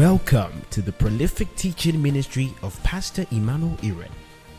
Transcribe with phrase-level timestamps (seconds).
[0.00, 4.08] Welcome to the prolific teaching ministry of Pastor Emmanuel Iren,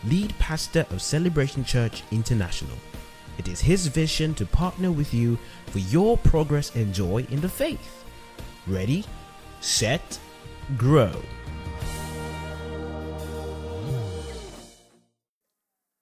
[0.04, 2.78] lead pastor of Celebration Church International.
[3.40, 7.50] It is his vision to partner with you for your progress and joy in the
[7.50, 8.06] faith.
[8.68, 9.04] Ready,
[9.62, 10.20] set,
[10.78, 11.12] grow.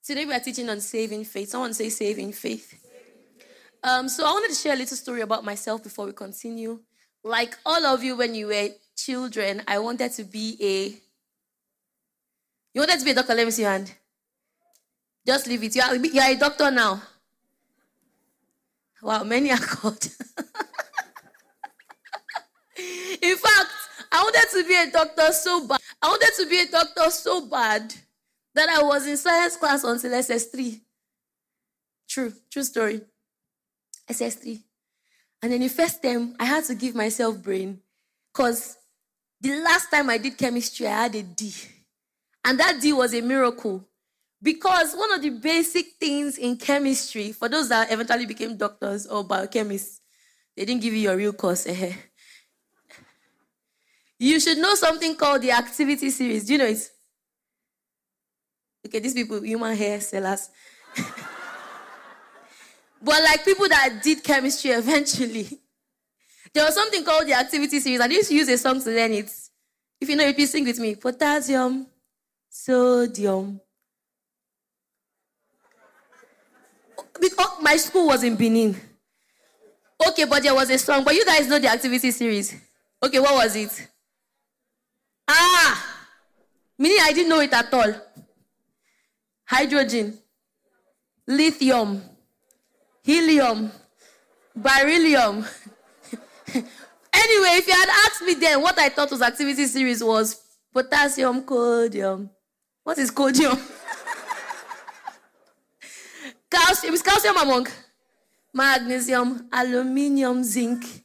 [0.03, 1.51] Today we are teaching on saving faith.
[1.51, 2.73] Someone say saving faith.
[3.85, 6.81] Um, so I wanted to share a little story about myself before we continue.
[7.23, 8.69] Like all of you, when you were
[9.05, 10.89] children, I wanted to be a.
[12.73, 13.33] You wanted to be a doctor?
[13.33, 13.93] Let me see your hand.
[15.25, 15.75] Just leave it.
[15.75, 17.01] You are, you are a doctor now.
[19.01, 20.03] Wow, many are called.
[23.21, 23.69] In fact,
[24.11, 25.79] I wanted to be a doctor so bad.
[26.01, 27.93] I wanted to be a doctor so bad
[28.55, 30.79] that I was in science class until SS3.
[32.07, 33.01] True, true story.
[34.09, 34.61] SS3.
[35.41, 37.79] And then the first time, I had to give myself brain
[38.33, 38.78] because
[39.41, 41.53] the last time I did chemistry, I had a D.
[42.43, 43.85] And that D was a miracle.
[44.41, 49.23] Because one of the basic things in chemistry, for those that eventually became doctors or
[49.25, 49.99] biochemists,
[50.55, 51.67] they didn't give you your real course.
[51.67, 51.93] Eh?
[54.17, 56.45] You should know something called the activity series.
[56.45, 56.89] Do you know it?
[58.85, 60.49] Okay, these people, human hair sellers.
[63.01, 65.47] but like people that did chemistry eventually,
[66.53, 67.99] there was something called the activity series.
[67.99, 69.31] I used to use a song to learn it.
[70.01, 70.95] If you know it, please sing with me.
[70.95, 71.87] Potassium,
[72.49, 73.59] sodium.
[77.19, 78.79] Because my school was in Benin.
[80.07, 81.03] Okay, but there was a song.
[81.03, 82.55] But you guys know the activity series.
[83.03, 83.87] Okay, what was it?
[85.27, 85.97] Ah!
[86.77, 87.93] Meaning I didn't know it at all.
[89.45, 90.17] Hydrogen,
[91.27, 92.01] lithium,
[93.03, 93.71] helium,
[94.55, 95.45] beryllium.
[96.55, 100.41] Anyway, if you had asked me then what I thought was activity series was
[100.73, 102.29] potassium, codium.
[102.83, 103.57] What is codium?
[106.49, 106.93] calcium.
[106.93, 107.67] Is calcium among?
[108.53, 111.03] Magnesium, aluminium, zinc.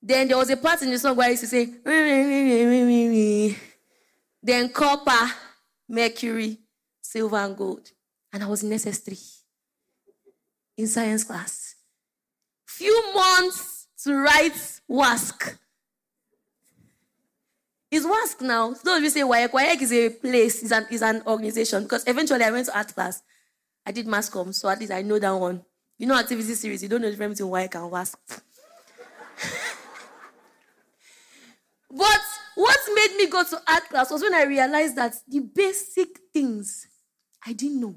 [0.00, 1.66] Then there was a part in the song where I used to say,
[4.42, 5.32] then copper,
[5.88, 6.58] mercury,
[7.00, 7.90] silver, and gold.
[8.32, 9.40] And I was in SS3
[10.76, 11.76] in science class.
[12.66, 13.73] Few months
[14.04, 15.58] to write WASSCE.
[17.90, 18.74] Is WASSCE now.
[18.84, 21.84] Those of you say WAEC, WAEC is a place, is an, is an organization.
[21.84, 23.22] Because eventually I went to art class.
[23.86, 25.62] I did mass com, so at least I know that one.
[25.98, 27.90] You know activity series, you don't know the difference between WAEC and
[31.90, 32.20] but
[32.56, 36.86] what made me go to art class was when I realized that the basic things
[37.46, 37.94] I didn't know.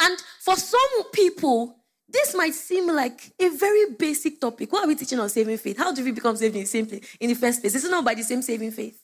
[0.00, 1.79] And for some people,
[2.12, 4.72] this might seem like a very basic topic.
[4.72, 5.78] What are we teaching on saving faith?
[5.78, 7.74] How do we become saved in place, in the first place?
[7.74, 9.00] It's not by the same saving faith.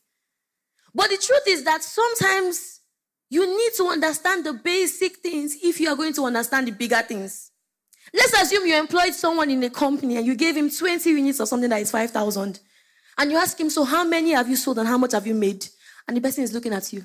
[0.95, 2.81] But the truth is that sometimes
[3.29, 7.03] you need to understand the basic things if you are going to understand the bigger
[7.03, 7.51] things.
[8.15, 11.47] Let's assume you employed someone in a company and you gave him 20 units or
[11.47, 12.61] something that is 5,000.
[13.19, 15.35] And you ask him, So, how many have you sold and how much have you
[15.35, 15.67] made?
[16.07, 17.05] And the person is looking at you.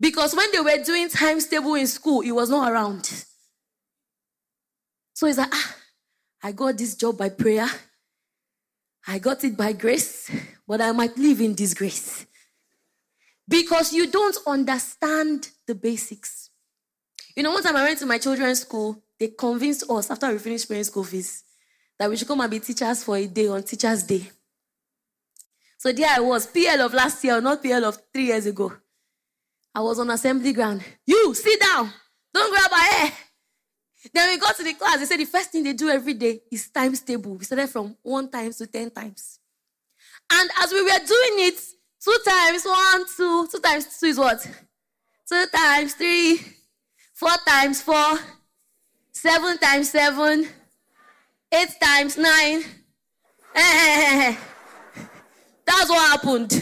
[0.00, 3.24] Because when they were doing times table in school, he was not around.
[5.14, 5.76] So he's like, ah,
[6.42, 7.66] I got this job by prayer.
[9.06, 10.30] I got it by grace,
[10.66, 12.26] but I might live in disgrace.
[13.46, 16.50] Because you don't understand the basics.
[17.36, 20.38] You know, one time I went to my children's school, they convinced us after we
[20.38, 21.44] finished paying school fees
[21.98, 24.28] that we should come and be teachers for a day on Teachers' Day.
[25.78, 28.72] So there I was, PL of last year, not PL of three years ago.
[29.74, 30.82] I was on assembly ground.
[31.06, 31.90] You sit down.
[32.32, 33.12] Don't grab my hair.
[34.12, 34.98] Then we got to the class.
[34.98, 37.34] They said the first thing they do every day is times table.
[37.34, 39.38] We started from one times to ten times.
[40.30, 41.60] And as we were doing it,
[42.02, 44.46] two times one, two, two times two is what?
[45.28, 46.40] Two times three,
[47.14, 48.18] four times four,
[49.12, 50.46] seven times seven,
[51.52, 52.62] eight times nine.
[55.66, 56.52] That's what happened.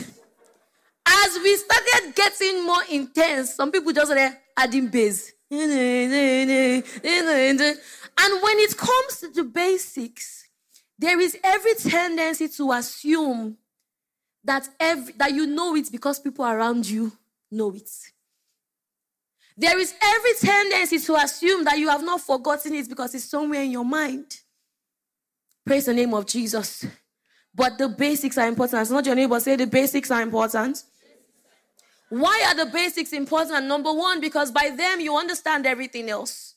[1.05, 5.32] As we started getting more intense, some people just started adding bass.
[5.53, 6.83] And
[8.43, 10.49] when it comes to the basics,
[10.99, 13.59] there is every tendency to assume
[14.45, 17.13] that every, that you know it because people around you
[17.51, 17.91] know it.
[19.57, 23.63] There is every tendency to assume that you have not forgotten it because it's somewhere
[23.63, 24.39] in your mind.
[25.67, 26.87] Praise the name of Jesus.
[27.55, 28.81] But the basics are important.
[28.83, 30.83] It's not your neighbor say the basics are important.
[32.13, 33.65] Why are the basics important?
[33.65, 36.57] Number one, because by them you understand everything else.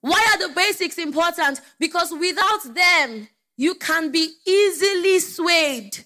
[0.00, 1.60] Why are the basics important?
[1.80, 3.26] Because without them,
[3.56, 5.98] you can be easily swayed.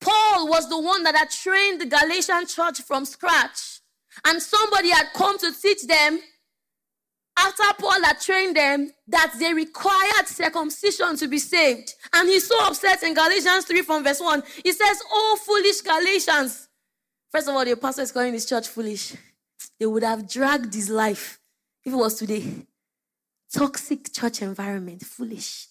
[0.00, 3.80] Paul was the one that had trained the Galatian church from scratch.
[4.24, 6.20] And somebody had come to teach them,
[7.40, 11.94] after Paul had trained them, that they required circumcision to be saved.
[12.12, 14.42] And he's so upset in Galatians 3 from verse 1.
[14.64, 16.68] He says, Oh, foolish Galatians.
[17.30, 19.14] First of all, the pastor is calling this church foolish.
[19.78, 21.40] They would have dragged his life
[21.84, 22.44] if it was today.
[23.52, 25.68] Toxic church environment, foolish.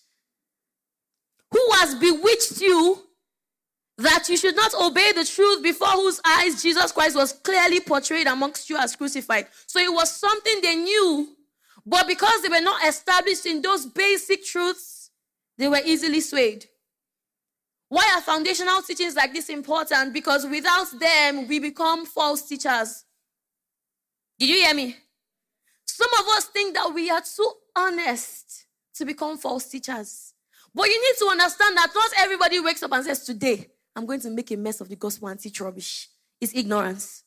[1.51, 3.04] Who has bewitched you
[4.00, 8.27] that you should not obey the truth before whose eyes Jesus Christ was clearly portrayed
[8.27, 9.48] amongst you as crucified.
[9.68, 11.36] So it was something they knew,
[11.86, 15.12] but because they were not established in those basic truths,
[15.58, 16.66] they were easily swayed.
[17.90, 20.14] Why are foundational teachings like this important?
[20.14, 23.04] Because without them, we become false teachers.
[24.38, 24.96] Did you hear me?
[25.86, 28.66] Some of us think that we are too honest
[28.96, 30.34] to become false teachers.
[30.74, 34.20] But you need to understand that not everybody wakes up and says, Today, I'm going
[34.22, 36.10] to make a mess of the gospel and teach rubbish.
[36.40, 37.24] It's ignorance.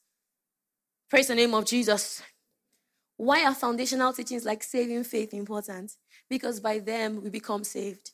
[1.10, 2.22] Praise the name of Jesus.
[3.16, 5.92] Why are foundational teachings like saving faith important?
[6.28, 8.10] Because by them we become saved.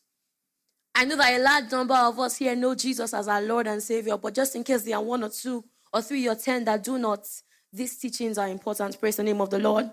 [0.94, 3.82] I know that a large number of us here know Jesus as our Lord and
[3.82, 6.82] Savior, but just in case there are one or two or three or ten that
[6.82, 7.26] do not,
[7.72, 8.98] these teachings are important.
[8.98, 9.88] Praise the name of the Lord.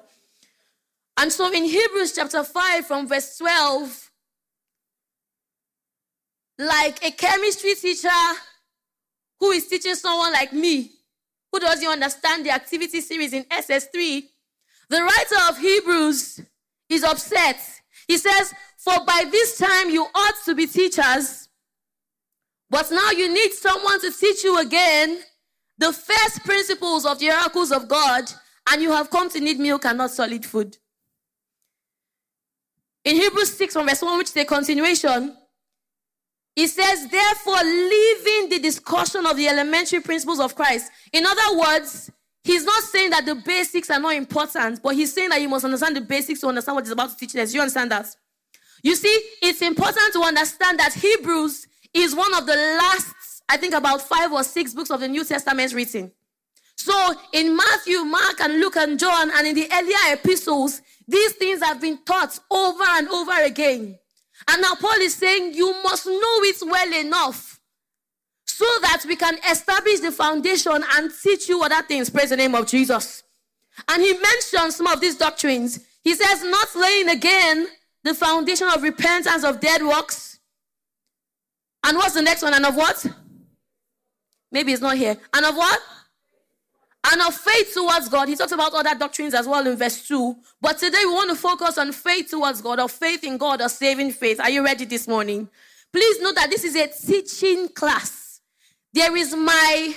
[1.18, 4.12] And so in Hebrews chapter 5, from verse 12,
[6.60, 8.10] like a chemistry teacher
[9.40, 10.92] who is teaching someone like me,
[11.52, 14.24] who doesn't understand the activity series in SS3,
[14.90, 16.42] the writer of Hebrews
[16.90, 17.58] is upset.
[18.08, 21.50] He says, For by this time you ought to be teachers,
[22.70, 25.20] but now you need someone to teach you again
[25.78, 28.24] the first principles of the oracles of God,
[28.70, 30.78] and you have come to need milk and not solid food.
[33.04, 35.36] In Hebrews 6 from verse 1, which is a continuation,
[36.56, 40.90] it says, therefore, leaving the discussion of the elementary principles of Christ.
[41.12, 42.10] In other words,
[42.46, 45.66] he's not saying that the basics are not important, but he's saying that you must
[45.66, 47.54] understand the basics to understand what he's about to teach us.
[47.54, 48.08] You understand that?
[48.82, 53.14] You see, it's important to understand that Hebrews is one of the last
[53.50, 56.12] I think about five or six books of the New Testament written.
[56.76, 61.64] So in Matthew, Mark, and Luke, and John, and in the earlier epistles, these things
[61.64, 63.98] have been taught over and over again.
[64.48, 66.14] And now Paul is saying you must know
[66.44, 67.55] it well enough
[68.58, 72.10] so that we can establish the foundation and teach you other things.
[72.10, 73.24] Praise the name of Jesus.
[73.90, 75.82] And he mentions some of these doctrines.
[76.02, 77.68] He says, not laying again
[78.06, 80.40] the foundation of repentance of dead works.
[81.84, 82.54] And what's the next one?
[82.54, 83.06] And of what?
[84.54, 85.18] Maybe it's not here.
[85.34, 85.82] And of what?
[87.12, 88.30] And of faith towards God.
[88.30, 90.34] He talks about other doctrines as well in verse 2.
[90.62, 93.68] But today we want to focus on faith towards God, or faith in God, or
[93.68, 94.40] saving faith.
[94.40, 95.50] Are you ready this morning?
[95.92, 98.25] Please note that this is a teaching class.
[98.96, 99.94] There is my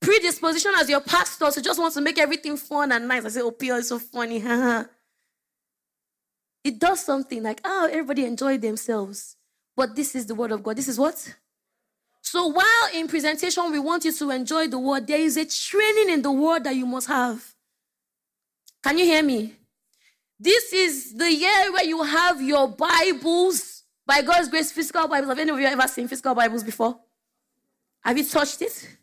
[0.00, 3.24] predisposition as your pastor to just want to make everything fun and nice.
[3.24, 4.38] I say, oh, Pio is so funny.
[6.64, 9.36] it does something like, oh, everybody enjoy themselves.
[9.76, 10.76] But this is the word of God.
[10.76, 11.36] This is what?
[12.20, 16.12] So while in presentation we want you to enjoy the word, there is a training
[16.12, 17.54] in the word that you must have.
[18.82, 19.54] Can you hear me?
[20.36, 25.28] This is the year where you have your Bibles, by God's grace, physical Bibles.
[25.28, 26.98] Have any of you ever seen physical Bibles before?
[28.02, 28.96] Have you touched it?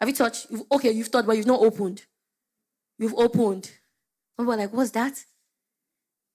[0.00, 0.50] Have you touched?
[0.50, 2.04] You've, okay, you've touched, but you've not opened.
[2.98, 3.70] You've opened.
[4.36, 5.24] Some like, what's that?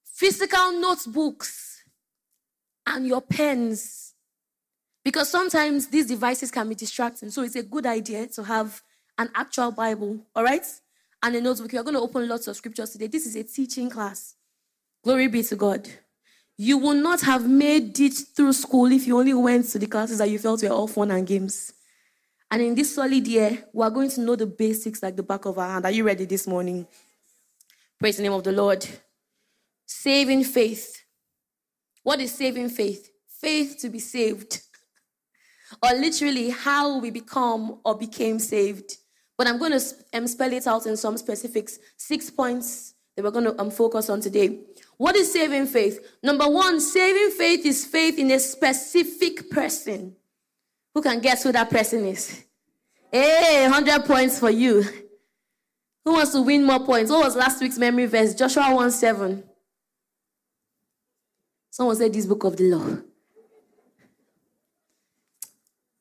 [0.04, 1.84] Physical notebooks
[2.86, 4.14] and your pens
[5.04, 7.30] because sometimes these devices can be distracting.
[7.30, 8.82] So it's a good idea to have
[9.18, 10.66] an actual Bible, all right?
[11.24, 11.74] And a notebook.
[11.74, 13.08] You're going to open lots of scriptures today.
[13.08, 14.36] This is a teaching class.
[15.04, 15.88] Glory be to God.
[16.64, 20.20] You would not have made it through school if you only went to the classes
[20.20, 21.74] that you felt were all fun and games.
[22.52, 25.46] And in this solid year, we are going to know the basics like the back
[25.46, 25.86] of our hand.
[25.86, 26.86] Are you ready this morning?
[28.00, 28.86] Praise the name of the Lord.
[29.88, 31.02] Saving faith.
[32.04, 33.10] What is saving faith?
[33.40, 34.62] Faith to be saved
[35.82, 38.98] or literally how we become or became saved.
[39.36, 41.80] But I'm going to um, spell it out in some specifics.
[41.98, 44.60] Six points that we're going to um, focus on today.
[45.02, 46.00] What is saving faith?
[46.22, 50.16] Number one, saving faith is faith in a specific person.
[50.94, 52.44] Who can guess who that person is?
[53.12, 54.84] Hey, 100 points for you.
[56.06, 57.10] Who wants to win more points?
[57.10, 58.36] What was last week's memory verse?
[58.36, 59.44] Joshua 1 7.
[61.72, 62.98] Someone said this book of the law.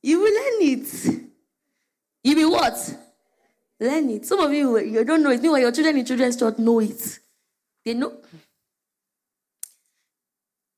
[0.02, 1.20] You will learn it.
[2.22, 2.96] You will what?
[3.80, 4.26] Learn it.
[4.26, 5.40] Some of you, you don't know it.
[5.40, 7.18] Meanwhile, your children in children's church know it.
[7.82, 8.12] They know.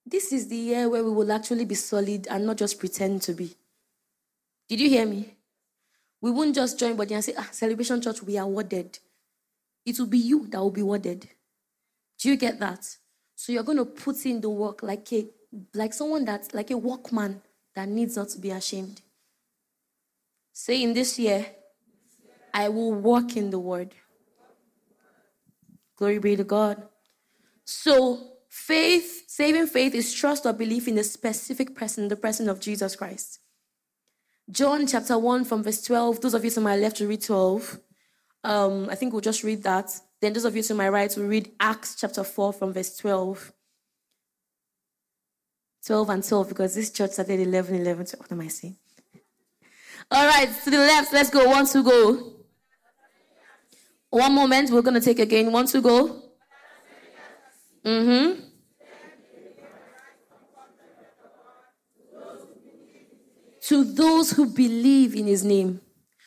[0.05, 3.33] This is the year where we will actually be solid and not just pretend to
[3.33, 3.55] be.
[4.69, 5.37] Did you hear me?
[6.21, 8.99] We won't just join body and say, ah, Celebration Church, we are worded.
[9.85, 11.29] It will be you that will be worded.
[12.19, 12.97] Do you get that?
[13.35, 15.27] So you're going to put in the work like a
[15.75, 17.43] like someone that's like a workman
[17.75, 19.03] that needs not to be ashamed.
[20.53, 21.47] Say in this year,
[22.55, 23.95] I will walk in the word.
[25.97, 26.83] Glory be to God.
[27.65, 32.61] So faith, saving faith is trust or belief in the specific person, the person of
[32.61, 33.41] Jesus Christ.
[34.51, 36.21] John chapter 1 from verse 12.
[36.21, 37.81] Those of you to my left will read 12.
[38.45, 39.91] Um, I think we'll just read that.
[40.21, 43.53] Then those of you to my right will read Acts chapter 4 from verse 12.
[45.87, 48.07] 12 and 12 because this church started 11, 11.
[48.19, 48.77] What am I saying?
[50.11, 51.49] All right, to the left, let's go.
[51.49, 52.35] One, two, go.
[54.11, 55.51] One moment, we're going to take again.
[55.51, 56.32] One, two, go.
[57.85, 58.41] Mm hmm.
[63.69, 65.81] To those who believe in his name.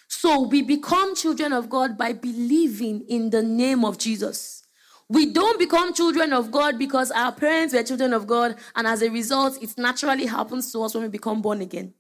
[0.08, 4.64] So we become children of God by believing in the name of Jesus.
[5.08, 9.04] We don't become children of God because our parents were children of God, and as
[9.04, 11.94] a result, it naturally happens to us when we become born again.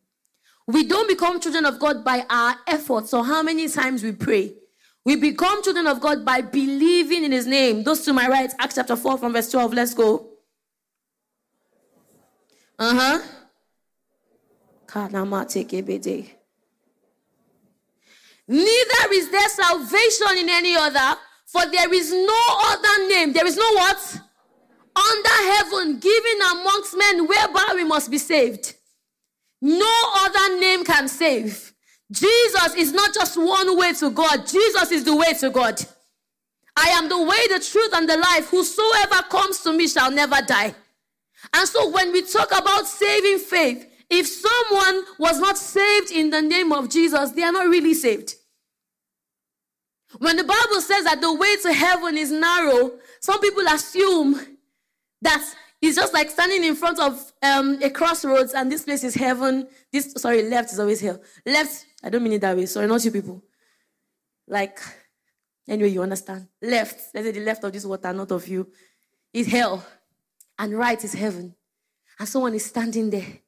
[0.65, 4.55] We don't become children of God by our efforts or how many times we pray.
[5.05, 7.83] We become children of God by believing in His name.
[7.83, 9.73] Those to my right, Acts chapter 4 from verse 12.
[9.73, 10.31] Let's go.
[12.79, 13.21] Uh huh.
[18.47, 23.33] Neither is there salvation in any other, for there is no other name.
[23.33, 24.19] There is no what?
[24.95, 28.75] Under heaven, given amongst men, whereby we must be saved.
[29.61, 31.74] No other name can save.
[32.11, 35.81] Jesus is not just one way to God, Jesus is the way to God.
[36.77, 38.49] I am the way, the truth, and the life.
[38.49, 40.75] Whosoever comes to me shall never die.
[41.53, 46.41] And so, when we talk about saving faith, if someone was not saved in the
[46.41, 48.35] name of Jesus, they are not really saved.
[50.19, 54.39] When the Bible says that the way to heaven is narrow, some people assume
[55.21, 55.43] that
[55.81, 59.67] it's just like standing in front of um, a crossroads and this place is heaven.
[59.91, 61.21] This, sorry, left is always hell.
[61.45, 62.67] Left, I don't mean it that way.
[62.67, 63.43] Sorry, not you people.
[64.47, 64.79] Like,
[65.67, 66.47] anyway, you understand.
[66.61, 68.67] Left, let's say the left of this water, not of you,
[69.33, 69.83] is hell.
[70.59, 71.55] And right is heaven.
[72.19, 73.39] And someone is standing there.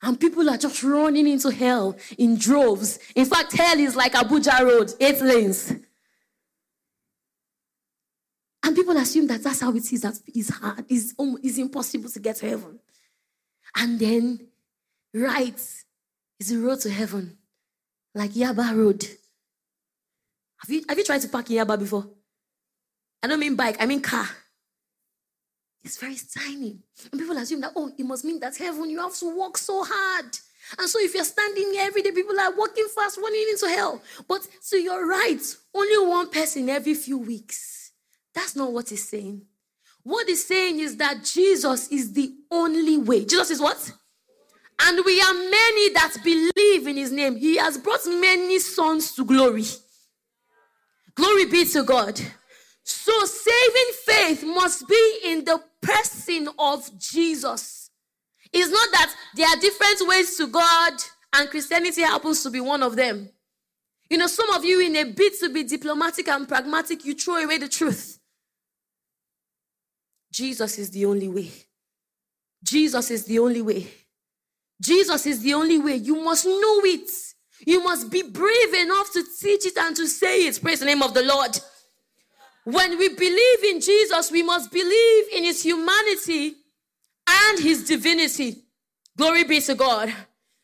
[0.00, 3.00] And people are just running into hell in droves.
[3.16, 5.74] In fact, hell is like Abuja Road, eight lanes.
[8.62, 12.20] And people assume that that's how it is, that it's hard, it's, it's impossible to
[12.20, 12.78] get to heaven.
[13.76, 14.46] And then,
[15.12, 15.58] right
[16.40, 17.38] is the road to heaven,
[18.14, 19.04] like Yaba Road.
[20.58, 22.08] Have you, have you tried to park in Yaba before?
[23.22, 24.28] I don't mean bike, I mean car.
[25.82, 26.78] It's very tiny.
[27.12, 29.84] And people assume that, oh, it must mean that heaven, you have to work so
[29.84, 30.26] hard.
[30.78, 34.00] And so if you're standing here every day, people are walking fast, running into hell.
[34.26, 35.42] But to your right,
[35.74, 37.92] only one person every few weeks.
[38.34, 39.42] That's not what he's saying.
[40.02, 43.24] What he's saying is that Jesus is the only way.
[43.24, 43.92] Jesus is what?
[44.80, 47.36] And we are many that believe in his name.
[47.36, 49.64] He has brought many sons to glory.
[51.14, 52.20] Glory be to God.
[52.82, 57.90] So saving faith must be in the person of Jesus.
[58.52, 60.92] It's not that there are different ways to God
[61.34, 63.28] and Christianity happens to be one of them.
[64.08, 67.36] You know, some of you, in a bid to be diplomatic and pragmatic, you throw
[67.36, 68.18] away the truth.
[70.30, 71.50] Jesus is the only way.
[72.62, 73.88] Jesus is the only way.
[74.84, 75.96] Jesus is the only way.
[75.96, 77.10] You must know it.
[77.66, 80.60] You must be brave enough to teach it and to say it.
[80.60, 81.58] Praise the name of the Lord.
[82.64, 86.54] When we believe in Jesus, we must believe in his humanity
[87.26, 88.64] and his divinity.
[89.16, 90.12] Glory be to God.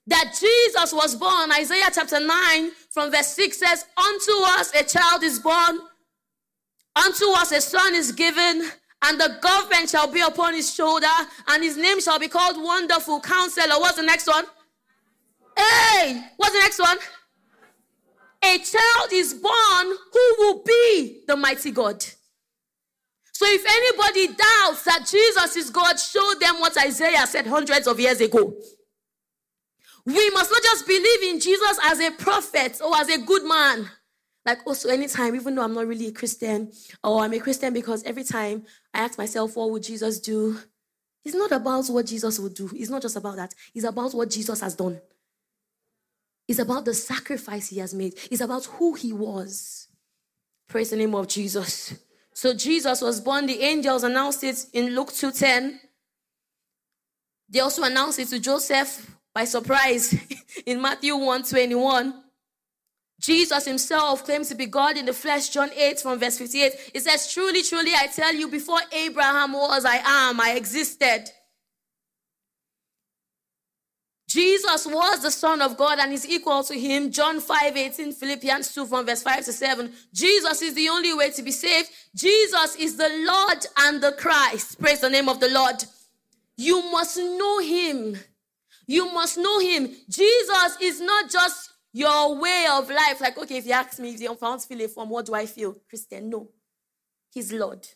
[0.07, 5.23] That Jesus was born, Isaiah chapter 9 from verse 6 says, Unto us a child
[5.23, 5.79] is born,
[6.97, 8.71] unto us a son is given
[9.03, 11.07] and the government shall be upon his shoulder,
[11.49, 13.79] and his name shall be called Wonderful Counselor.
[13.81, 14.45] What's the next one?
[15.57, 16.99] Hey, what's the next one?
[18.43, 22.03] A child is born who will be the mighty God.
[23.33, 27.99] So if anybody doubts that Jesus is God, show them what Isaiah said hundreds of
[27.99, 28.55] years ago.
[30.05, 33.91] We must not just believe in Jesus as a prophet or as a good man.
[34.47, 36.73] Like also anytime, even though I'm not really a Christian,
[37.05, 40.59] or I'm a Christian because every time I ask myself, what would Jesus do?
[41.25, 42.71] It's not about what Jesus would do.
[42.75, 43.55] It's not just about that.
[43.75, 45.01] It's about what Jesus has done.
[46.49, 48.15] It's about the sacrifice he has made.
[48.31, 49.89] It's about who he was.
[50.69, 51.95] Praise the name of Jesus.
[52.33, 53.47] So Jesus was born.
[53.47, 55.79] The angels announced it in Luke 2:10.
[57.49, 60.17] They also announced it to Joseph by surprise
[60.67, 62.15] in Matthew 1 21.
[63.21, 66.73] Jesus himself claims to be God in the flesh, John 8 from verse 58.
[66.95, 71.31] It says, Truly, truly, I tell you, before Abraham was, I am, I existed.
[74.27, 77.11] Jesus was the Son of God and is equal to him.
[77.11, 79.93] John 5 18, Philippians 2 from verse 5 to 7.
[80.15, 81.91] Jesus is the only way to be saved.
[82.15, 84.81] Jesus is the Lord and the Christ.
[84.81, 85.85] Praise the name of the Lord.
[86.57, 88.17] You must know him.
[88.87, 89.91] You must know him.
[90.09, 93.21] Jesus is not just your way of life.
[93.21, 95.47] Like, okay, if you ask me if the unfound feel a form, what do I
[95.47, 95.77] feel?
[95.89, 96.31] Christian.
[96.31, 96.49] No.
[97.33, 97.87] He's Lord.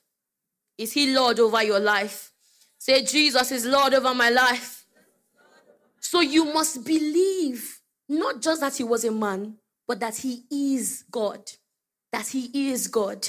[0.79, 2.33] Is he Lord over your life?
[2.79, 4.85] Say, Jesus is Lord over my life.
[6.01, 11.05] So you must believe not just that he was a man, but that he is
[11.11, 11.51] God.
[12.13, 13.27] That he is God.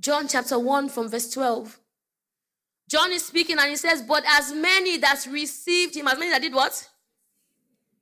[0.00, 1.78] John chapter 1 from verse 12.
[2.88, 6.40] John is speaking and he says, But as many that received him, as many that
[6.40, 6.88] did what?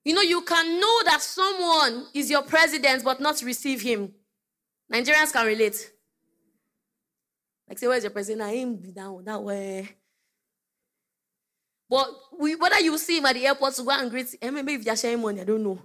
[0.07, 4.15] You know, you can know that someone is your president but not receive him.
[4.91, 5.91] Nigerians can relate.
[7.69, 8.49] Like, say, where's your president?
[8.49, 9.89] I him be down that way.
[11.91, 12.09] But
[12.39, 14.85] we, whether you see him at the airport to go and greet him, maybe if
[14.85, 15.83] they're sharing money, I don't know.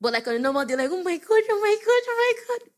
[0.00, 2.56] But like on a normal, they're like, oh my God, oh my God, oh my
[2.56, 2.70] God.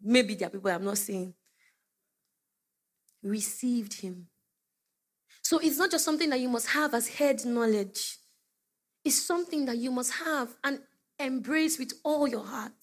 [0.00, 1.34] Maybe there are people I'm not seeing.
[3.22, 4.28] Received him.
[5.48, 8.18] So it's not just something that you must have as head knowledge.
[9.02, 10.80] It's something that you must have and
[11.18, 12.74] embrace with all your heart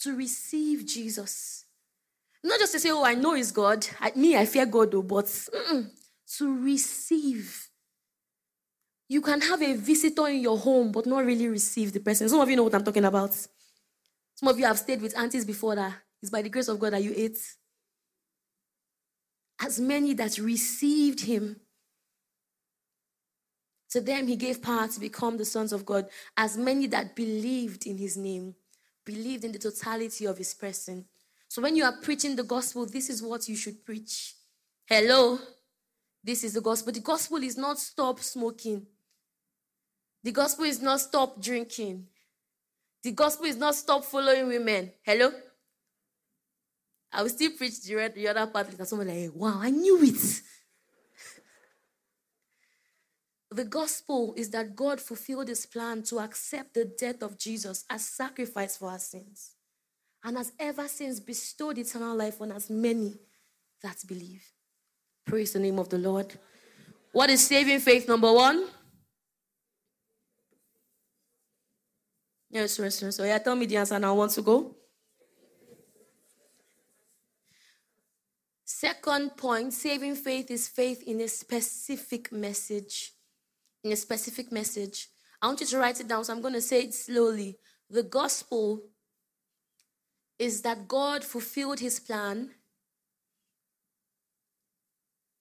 [0.00, 1.66] to receive Jesus.
[2.42, 3.86] Not just to say, oh, I know it's God.
[4.00, 5.26] I, me, I fear God, though, but
[6.38, 7.68] to receive.
[9.08, 12.28] You can have a visitor in your home, but not really receive the person.
[12.28, 13.34] Some of you know what I'm talking about.
[14.34, 15.94] Some of you have stayed with aunties before that.
[16.20, 17.38] It's by the grace of God that you ate.
[19.60, 21.60] As many that received him,
[23.94, 26.08] to them he gave power to become the sons of God.
[26.36, 28.56] As many that believed in his name,
[29.04, 31.04] believed in the totality of his person.
[31.46, 34.34] So when you are preaching the gospel, this is what you should preach.
[34.86, 35.38] Hello?
[36.24, 36.92] This is the gospel.
[36.92, 38.84] The gospel is not stop smoking.
[40.24, 42.08] The gospel is not stop drinking.
[43.04, 44.90] The gospel is not stop following women.
[45.02, 45.30] Hello?
[47.12, 50.42] I will still preach the, the other part because someone like, wow, I knew it.
[53.56, 58.04] The gospel is that God fulfilled his plan to accept the death of Jesus as
[58.04, 59.52] sacrifice for our sins
[60.24, 63.14] and has ever since bestowed eternal life on as many
[63.82, 64.42] that believe.
[65.26, 66.34] Praise the name of the Lord.
[67.12, 68.66] What is saving faith, number one?
[72.50, 73.16] Yes, yes, yes.
[73.16, 74.10] So, yeah, tell me the answer now.
[74.10, 74.76] I want to go.
[78.64, 83.13] Second point saving faith is faith in a specific message.
[83.84, 85.08] In a specific message.
[85.42, 87.58] I want you to write it down, so I'm going to say it slowly.
[87.90, 88.82] The gospel
[90.38, 92.50] is that God fulfilled his plan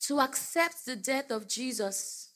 [0.01, 2.32] to accept the death of Jesus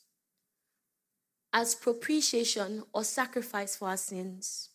[1.52, 4.70] as propitiation or sacrifice for our sins,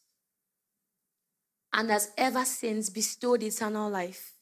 [1.74, 4.34] and has ever since bestowed eternal life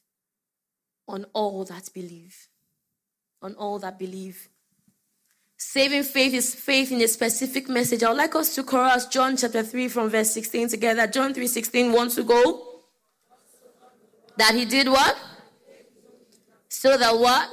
[1.08, 2.48] on all that believe.
[3.40, 4.50] On all that believe.
[5.64, 8.02] Saving faith is faith in a specific message.
[8.02, 11.06] I would like us to chorus John chapter 3 from verse 16 together.
[11.06, 12.82] John 3 16, want to go?
[14.36, 15.16] That he did what?
[16.68, 17.48] So that what?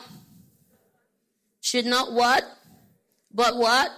[1.61, 2.43] Should not what?
[3.31, 3.91] But what?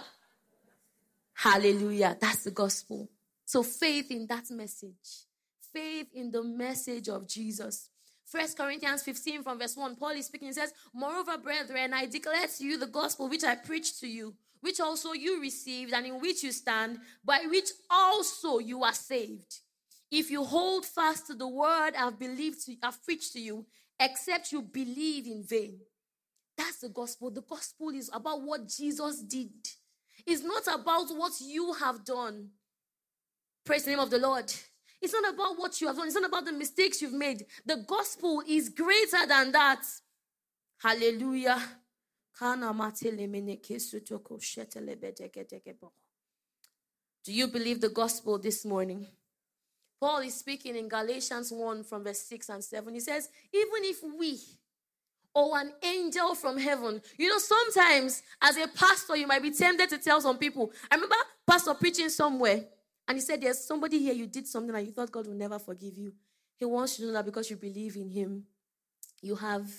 [1.32, 2.14] Hallelujah.
[2.20, 3.08] That's the gospel.
[3.46, 5.24] So faith in that message.
[5.72, 7.88] Faith in the message of Jesus.
[8.32, 10.48] First Corinthians 15 from verse 1, Paul is speaking.
[10.48, 14.34] He says, Moreover, brethren, I declare to you the gospel which I preached to you,
[14.62, 19.60] which also you received, and in which you stand, by which also you are saved
[20.12, 23.64] if you hold fast to the word I've believed to, I've preached to you,
[23.98, 25.80] except you believe in vain.
[26.56, 27.30] That's the gospel.
[27.30, 29.52] The gospel is about what Jesus did.
[30.26, 32.50] It's not about what you have done.
[33.64, 34.52] Praise the name of the Lord.
[35.02, 36.06] It's not about what you have done.
[36.06, 37.44] It's not about the mistakes you've made.
[37.66, 39.82] The gospel is greater than that.
[40.80, 41.60] Hallelujah.
[47.24, 49.06] Do you believe the gospel this morning?
[50.00, 52.94] Paul is speaking in Galatians 1 from verse 6 and 7.
[52.94, 54.40] He says, Even if we
[55.34, 59.88] or an angel from heaven, you know, sometimes as a pastor, you might be tempted
[59.90, 60.72] to tell some people.
[60.90, 61.14] I remember
[61.46, 62.64] pastor preaching somewhere,
[63.12, 65.58] and he said, There's somebody here, you did something and you thought God will never
[65.58, 66.14] forgive you.
[66.56, 68.44] He wants you to know that because you believe in him,
[69.20, 69.70] you have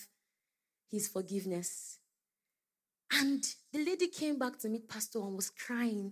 [0.88, 1.98] his forgiveness.
[3.12, 6.12] And the lady came back to meet Pastor and was crying.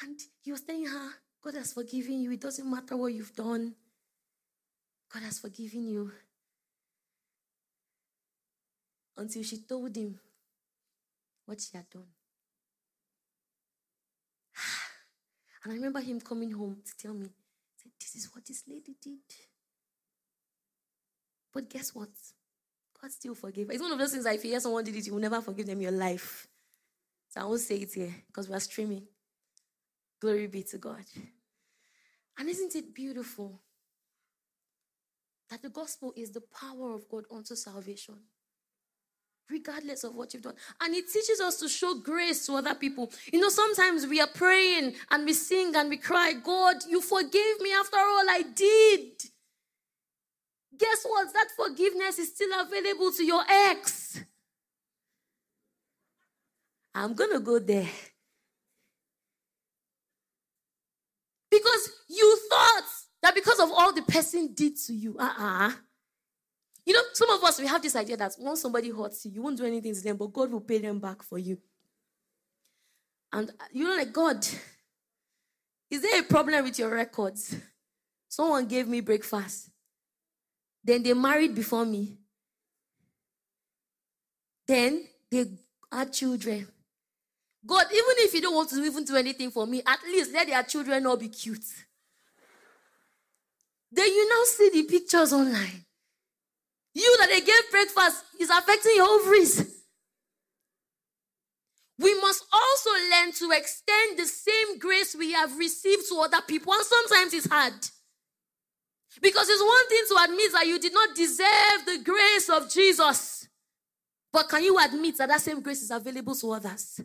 [0.00, 1.10] And he was telling her,
[1.42, 2.30] God has forgiven you.
[2.30, 3.74] It doesn't matter what you've done.
[5.12, 6.12] God has forgiven you.
[9.16, 10.20] Until she told him
[11.46, 12.15] what she had done.
[15.66, 17.26] And I remember him coming home to tell me,
[17.74, 19.18] said, This is what this lady did.
[21.52, 22.10] But guess what?
[23.02, 23.66] God still forgave.
[23.66, 23.72] Her.
[23.72, 25.40] It's one of those things that if you hear someone did it, you will never
[25.40, 26.46] forgive them your life.
[27.30, 29.08] So I won't say it here because we're streaming.
[30.20, 31.04] Glory be to God.
[32.38, 33.60] And isn't it beautiful
[35.50, 38.14] that the gospel is the power of God unto salvation?
[39.48, 40.56] Regardless of what you've done.
[40.80, 43.12] And it teaches us to show grace to other people.
[43.32, 47.60] You know, sometimes we are praying and we sing and we cry, God, you forgave
[47.60, 49.22] me after all I did.
[50.76, 51.32] Guess what?
[51.32, 54.20] That forgiveness is still available to your ex.
[56.94, 57.88] I'm going to go there.
[61.50, 62.84] Because you thought
[63.22, 65.72] that because of all the person did to you, uh-uh.
[66.86, 69.42] You know, some of us, we have this idea that once somebody hurts you, you
[69.42, 71.58] won't do anything to them, but God will pay them back for you.
[73.32, 74.46] And uh, you know, like, God,
[75.90, 77.56] is there a problem with your records?
[78.28, 79.70] Someone gave me breakfast.
[80.84, 82.18] Then they married before me.
[84.68, 85.46] Then they
[85.90, 86.68] had children.
[87.66, 90.46] God, even if you don't want to even do anything for me, at least let
[90.46, 91.64] their children all be cute.
[93.90, 95.85] Then you now see the pictures online.
[96.96, 99.84] You that they gave breakfast is affecting your ovaries.
[101.98, 106.72] We must also learn to extend the same grace we have received to other people.
[106.72, 107.74] And sometimes it's hard.
[109.20, 113.46] Because it's one thing to admit that you did not deserve the grace of Jesus.
[114.32, 117.02] But can you admit that that same grace is available to others?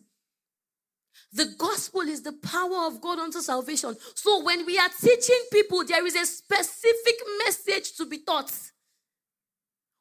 [1.33, 3.97] The gospel is the power of God unto salvation.
[4.15, 8.51] So when we are teaching people, there is a specific message to be taught.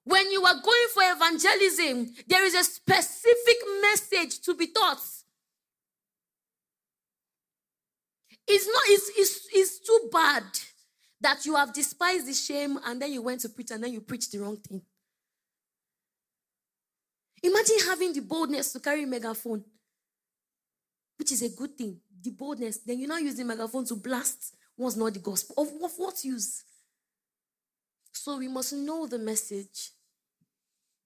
[0.04, 5.02] When you are going for evangelism, there is a specific message to be taught.
[8.46, 10.42] It's not, it's, it's, it's too bad
[11.20, 14.00] that you have despised the shame and then you went to preach and then you
[14.00, 14.82] preached the wrong thing.
[17.42, 19.64] Imagine having the boldness to carry a megaphone,
[21.18, 22.00] which is a good thing.
[22.22, 22.78] The boldness.
[22.78, 25.54] Then you now use the megaphone to blast what's not the gospel.
[25.62, 26.64] Of, of what use?
[28.12, 29.90] So we must know the message.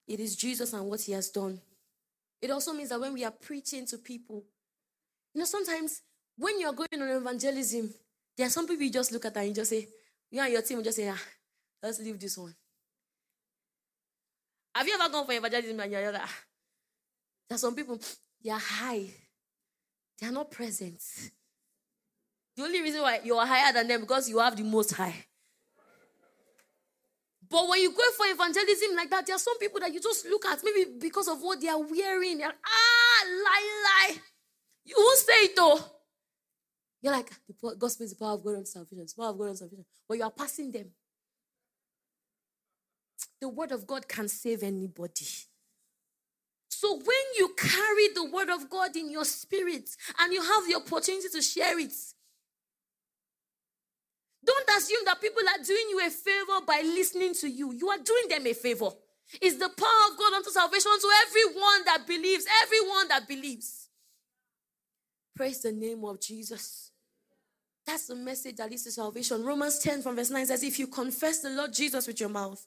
[0.06, 1.60] It is Jesus and what he has done.
[2.40, 4.44] It also means that when we are preaching to people,
[5.32, 6.02] you know, sometimes
[6.36, 7.92] when you're going on evangelism,
[8.36, 9.88] there are some people you just look at and you just say,
[10.30, 11.22] you and your team just say, ah,
[11.82, 12.54] let's leave this one.
[14.74, 16.38] Have you ever gone for evangelism and you're like, ah,
[17.48, 17.98] there are some people,
[18.42, 19.06] they are high.
[20.20, 21.00] They are not present.
[22.56, 25.14] The only reason why you are higher than them because you have the most high.
[27.50, 30.26] But when you go for evangelism like that, there are some people that you just
[30.26, 32.38] look at, maybe because of what they are wearing.
[32.38, 34.16] They're, ah, lie, lie.
[34.84, 35.80] You won't say it though.
[37.02, 39.06] You're like, the gospel is the power of God on salvation.
[39.06, 39.84] the power of God on salvation.
[40.08, 40.86] But you are passing them.
[43.40, 45.26] The word of God can save anybody.
[46.68, 49.88] So when you carry the word of God in your spirit
[50.20, 51.92] and you have the opportunity to share it,
[54.44, 57.72] don't assume that people are doing you a favor by listening to you.
[57.72, 58.90] You are doing them a favor.
[59.40, 62.46] It's the power of God unto salvation to everyone that believes.
[62.62, 63.88] Everyone that believes.
[65.34, 66.90] Praise the name of Jesus.
[67.86, 69.44] That's the message that leads to salvation.
[69.44, 72.64] Romans 10 from verse 9 says, If you confess the Lord Jesus with your mouth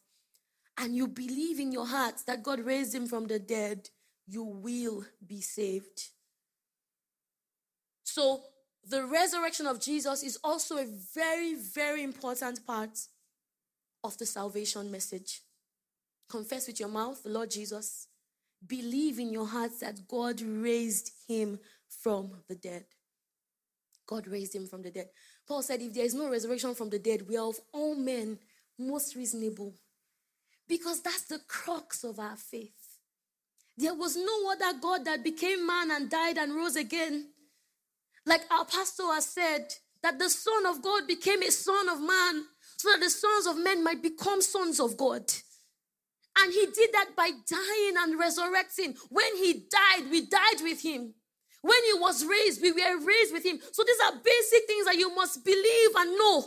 [0.77, 3.89] and you believe in your heart that God raised him from the dead,
[4.27, 6.09] you will be saved.
[8.03, 8.41] So,
[8.89, 12.97] the resurrection of Jesus is also a very, very important part
[14.03, 15.41] of the salvation message.
[16.29, 18.07] Confess with your mouth the Lord Jesus.
[18.65, 22.85] Believe in your heart that God raised him from the dead.
[24.07, 25.09] God raised him from the dead.
[25.47, 28.39] Paul said, If there is no resurrection from the dead, we are of all men
[28.79, 29.73] most reasonable.
[30.67, 32.73] Because that's the crux of our faith.
[33.77, 37.27] There was no other God that became man and died and rose again.
[38.27, 42.43] Like our pastor has said, that the Son of God became a son of man
[42.77, 45.23] so that the sons of men might become sons of God.
[46.39, 48.95] And he did that by dying and resurrecting.
[49.09, 51.15] When he died, we died with him.
[51.63, 53.59] When he was raised, we were raised with him.
[53.71, 56.45] So these are basic things that you must believe and know.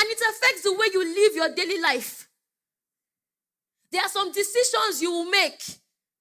[0.00, 2.28] And it affects the way you live your daily life.
[3.90, 5.62] There are some decisions you will make.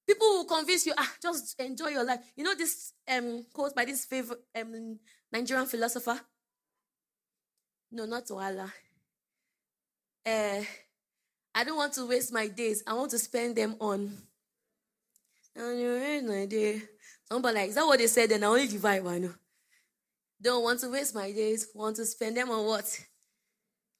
[0.09, 2.19] People will convince you, ah, just enjoy your life.
[2.35, 4.97] You know this um, quote by this favorite um,
[5.31, 6.19] Nigerian philosopher?
[7.91, 8.73] No, not Wala.
[10.25, 10.63] Uh,
[11.53, 12.81] I don't want to waste my days.
[12.87, 14.17] I want to spend them on.
[15.55, 16.81] Somebody
[17.55, 18.31] like, is that what they said?
[18.31, 19.31] Then I only divide one.
[20.41, 21.67] Don't want to waste my days.
[21.75, 22.99] Want to spend them on what?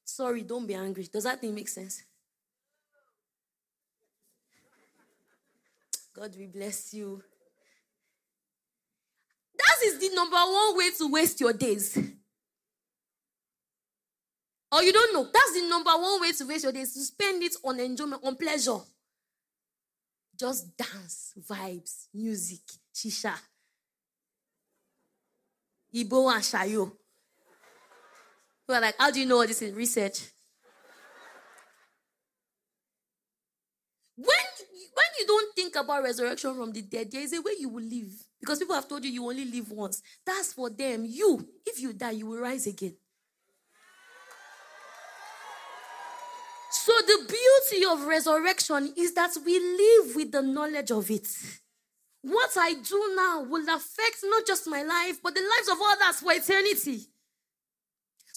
[0.04, 1.06] Sorry, don't be angry.
[1.12, 2.02] Does that thing make sense?
[6.20, 7.22] God will bless you.
[9.56, 11.96] That is the number one way to waste your days.
[14.70, 15.24] Or you don't know.
[15.32, 18.36] That's the number one way to waste your days to spend it on enjoyment, on
[18.36, 18.76] pleasure.
[20.38, 22.60] Just dance, vibes, music,
[22.94, 23.32] shisha.
[25.94, 26.92] Ibo and Shayo.
[28.68, 30.20] We are like, how do you know all this in research?
[34.16, 34.49] When,
[35.00, 37.84] when you don't think about resurrection from the dead, there is a way you will
[37.84, 38.12] live.
[38.38, 40.02] Because people have told you you only live once.
[40.24, 41.04] That's for them.
[41.06, 42.94] You, if you die, you will rise again.
[46.72, 51.28] So, the beauty of resurrection is that we live with the knowledge of it.
[52.22, 56.20] What I do now will affect not just my life, but the lives of others
[56.20, 57.06] for eternity.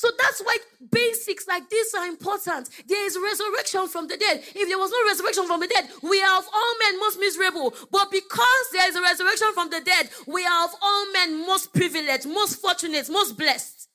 [0.03, 0.57] So that's why
[0.91, 2.67] basics like this are important.
[2.89, 4.43] There is resurrection from the dead.
[4.53, 7.73] If there was no resurrection from the dead, we are of all men most miserable.
[7.89, 11.73] But because there is a resurrection from the dead, we are of all men most
[11.73, 13.87] privileged, most fortunate, most blessed.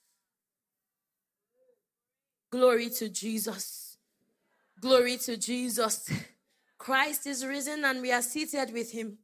[2.51, 3.99] Glory to Jesus.
[4.81, 6.11] Glory to Jesus.
[6.79, 9.19] Christ is risen and we are seated with him.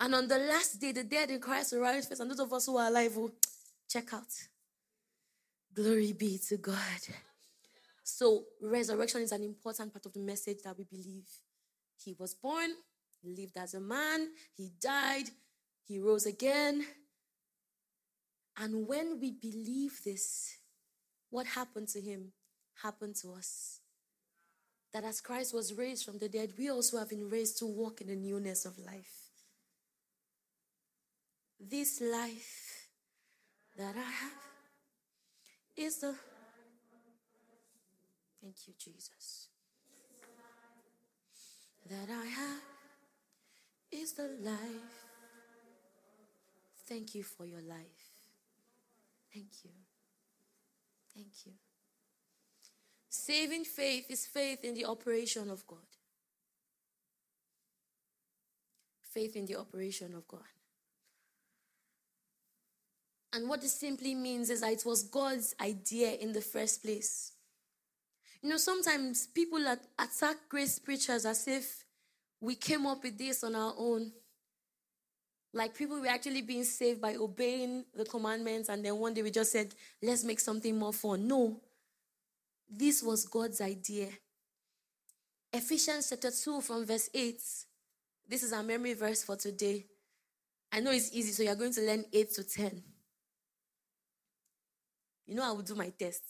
[0.00, 2.20] And on the last day, the dead in Christ will rise first.
[2.20, 3.30] And those of us who are alive will
[3.88, 4.26] check out.
[5.74, 7.00] Glory be to God.
[8.04, 11.28] So, resurrection is an important part of the message that we believe.
[12.04, 12.70] He was born,
[13.24, 15.30] lived as a man, he died,
[15.86, 16.84] he rose again.
[18.58, 20.58] And when we believe this,
[21.30, 22.32] what happened to him
[22.82, 23.80] happened to us.
[24.92, 28.00] That as Christ was raised from the dead, we also have been raised to walk
[28.00, 29.30] in the newness of life.
[31.58, 32.88] This life
[33.78, 34.51] that I have
[35.76, 36.14] is the.
[38.40, 39.48] Thank you, Jesus.
[41.88, 42.62] That I have
[43.90, 45.06] is the life.
[46.88, 48.10] Thank you for your life.
[49.32, 49.70] Thank you.
[51.14, 51.52] Thank you.
[53.08, 55.78] Saving faith is faith in the operation of God.
[59.00, 60.40] Faith in the operation of God.
[63.32, 67.32] And what this simply means is that it was God's idea in the first place.
[68.42, 69.64] You know, sometimes people
[69.98, 71.84] attack grace preachers as if
[72.40, 74.12] we came up with this on our own.
[75.54, 79.30] Like people were actually being saved by obeying the commandments, and then one day we
[79.30, 81.28] just said, let's make something more fun.
[81.28, 81.60] No,
[82.68, 84.08] this was God's idea.
[85.52, 87.40] Ephesians chapter 2 from verse 8.
[88.28, 89.84] This is our memory verse for today.
[90.72, 92.82] I know it's easy, so you're going to learn 8 to 10.
[95.26, 96.22] You know, I will do my test.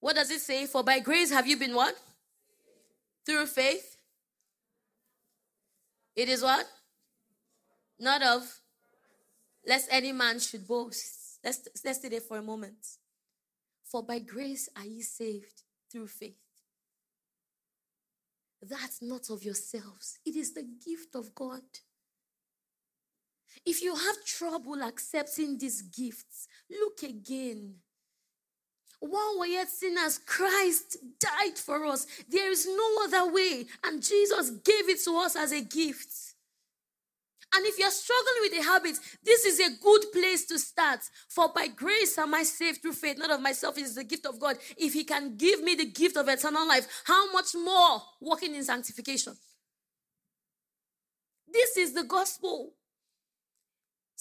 [0.00, 0.66] What does it say?
[0.66, 1.94] For by grace have you been what?
[3.24, 3.96] Through faith.
[6.16, 6.66] It is what?
[7.98, 8.42] Not of.
[9.66, 11.38] Lest any man should boast.
[11.44, 12.84] Let's, let's stay there for a moment.
[13.84, 16.36] For by grace are ye saved through faith.
[18.62, 21.62] That's not of yourselves, it is the gift of God.
[23.64, 27.76] If you have trouble accepting these gifts, look again.
[29.00, 32.06] While we're yet sinners, Christ died for us.
[32.28, 36.12] There is no other way, and Jesus gave it to us as a gift.
[37.54, 41.00] And if you're struggling with a habit, this is a good place to start.
[41.28, 43.76] For by grace am I saved through faith, not of myself.
[43.76, 44.56] It is the gift of God.
[44.78, 48.64] If He can give me the gift of eternal life, how much more walking in
[48.64, 49.34] sanctification?
[51.52, 52.72] This is the gospel.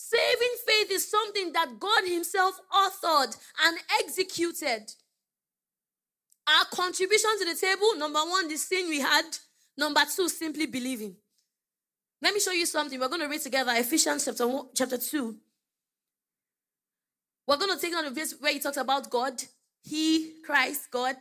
[0.04, 4.92] Saving faith is something that God Himself authored and executed.
[6.48, 9.26] Our contribution to the table number one, the sin we had.
[9.78, 11.16] Number two, simply believing.
[12.20, 13.00] Let me show you something.
[13.00, 15.36] We're going to read together Ephesians chapter, one, chapter 2.
[17.48, 19.42] We're going to take on the verse where he talks about God,
[19.84, 21.16] He, Christ, God.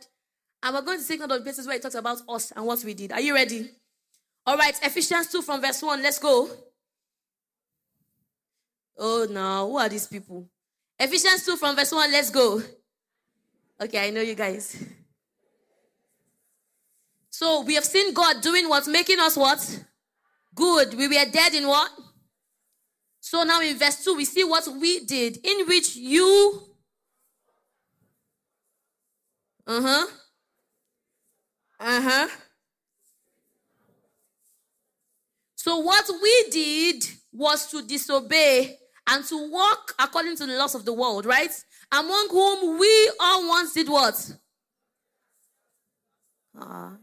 [0.63, 2.83] And we're going to take on the places where he talks about us and what
[2.83, 3.11] we did.
[3.11, 3.69] Are you ready?
[4.45, 6.01] All right, Ephesians 2 from verse 1.
[6.01, 6.49] Let's go.
[8.97, 9.69] Oh, no.
[9.69, 10.49] Who are these people?
[10.99, 12.11] Ephesians 2 from verse 1.
[12.11, 12.61] Let's go.
[13.81, 14.77] Okay, I know you guys.
[17.29, 18.87] So we have seen God doing what?
[18.87, 19.83] Making us what?
[20.53, 20.93] Good.
[20.93, 21.89] We were dead in what?
[23.19, 26.61] So now in verse 2, we see what we did, in which you.
[29.65, 30.07] Uh huh.
[31.79, 32.27] Uh huh.
[35.55, 38.77] So what we did was to disobey
[39.11, 41.51] and to walk according to the laws of the world, right?
[41.91, 44.31] Among whom we all once did what?
[46.57, 46.93] Ah.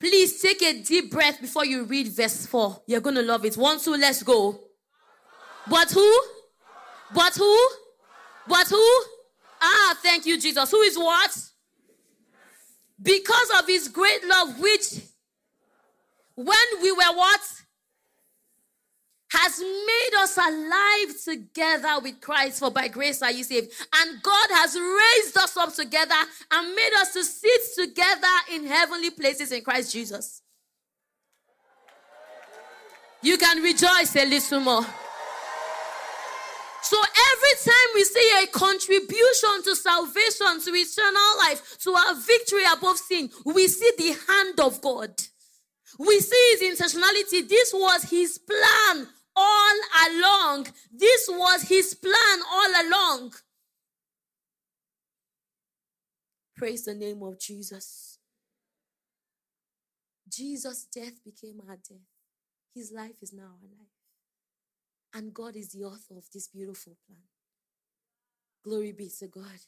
[0.00, 2.82] Please take a deep breath before you read verse 4.
[2.88, 3.56] You're going to love it.
[3.56, 4.58] One, two, let's go.
[5.70, 6.20] But who?
[7.14, 7.68] But who?
[8.48, 9.02] But who?
[9.62, 10.68] Ah, thank you, Jesus.
[10.70, 11.30] Who is what?
[13.00, 15.13] Because of his great love, which
[16.36, 17.40] when we were what?
[19.34, 23.72] has made us alive together with Christ, for by grace are you saved.
[23.94, 26.14] And God has raised us up together
[26.52, 30.40] and made us to sit together in heavenly places in Christ Jesus.
[33.22, 34.86] You can rejoice a little more.
[36.82, 42.64] So every time we see a contribution to salvation, to eternal life, to our victory
[42.70, 45.10] above sin, we see the hand of God.
[45.98, 47.48] We see his intentionality.
[47.48, 49.74] This was his plan all
[50.08, 50.66] along.
[50.92, 53.34] This was his plan all along.
[56.56, 58.18] Praise the name of Jesus.
[60.28, 62.08] Jesus' death became our death.
[62.74, 63.88] His life is now our life.
[65.14, 67.22] And God is the author of this beautiful plan.
[68.64, 69.60] Glory be to God.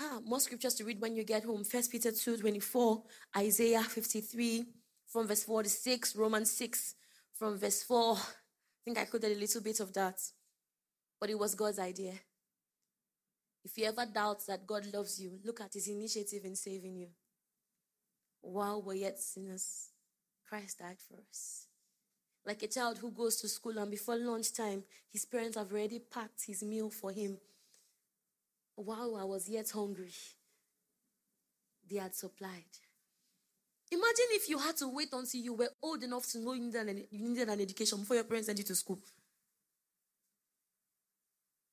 [0.00, 1.64] Ah, more scriptures to read when you get home.
[1.64, 3.02] First Peter 2 24,
[3.36, 4.64] Isaiah 53
[5.06, 6.94] from verse 46, Romans 6
[7.32, 8.16] from verse 4.
[8.16, 8.20] I
[8.84, 10.20] think I quoted a little bit of that.
[11.20, 12.14] But it was God's idea.
[13.64, 17.08] If you ever doubt that God loves you, look at his initiative in saving you.
[18.42, 19.88] While we're yet sinners,
[20.46, 21.66] Christ died for us.
[22.44, 26.44] Like a child who goes to school and before lunchtime, his parents have already packed
[26.46, 27.38] his meal for him.
[28.76, 30.12] While I was yet hungry,
[31.88, 32.64] they had supplied.
[33.90, 36.88] Imagine if you had to wait until you were old enough to know you needed
[36.88, 38.98] an, you needed an education before your parents sent you to school.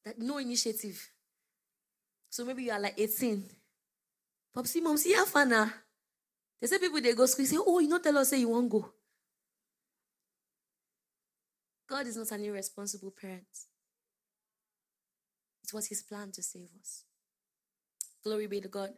[0.06, 1.10] That no initiative.
[2.30, 3.44] So maybe you are like 18.
[4.54, 5.72] Popsy, mom, see how fun now.
[6.60, 8.70] They say people they go school, say, Oh, you not tell us say you won't
[8.70, 8.92] go.
[11.90, 13.48] God is not an irresponsible parent.
[15.64, 17.04] It was his plan to save us.
[18.24, 18.92] Glory be to God.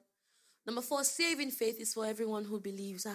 [0.66, 3.06] Number four, saving faith is for everyone who believes.
[3.06, 3.12] I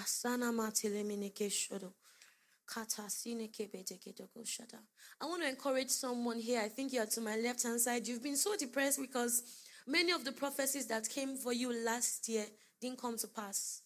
[5.23, 6.61] want to encourage someone here.
[6.61, 8.07] I think you're to my left hand side.
[8.07, 9.43] You've been so depressed because
[9.87, 12.45] many of the prophecies that came for you last year
[12.81, 13.81] didn't come to pass.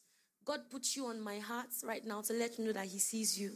[0.45, 3.39] God put you on my heart right now to let you know that He sees
[3.39, 3.53] you.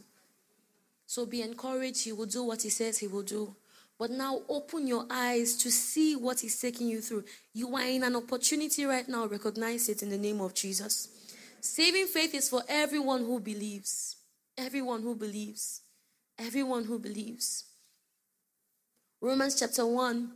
[1.07, 2.05] So be encouraged.
[2.05, 3.57] He will do what He says He will do.
[3.99, 7.25] But now open your eyes to see what He's taking you through.
[7.55, 9.27] You are in an opportunity right now.
[9.27, 11.09] Recognize it in the name of Jesus.
[11.61, 14.17] Saving faith is for everyone who believes.
[14.59, 15.81] Everyone who believes.
[16.39, 17.65] Everyone who believes.
[19.21, 20.31] Romans chapter 1.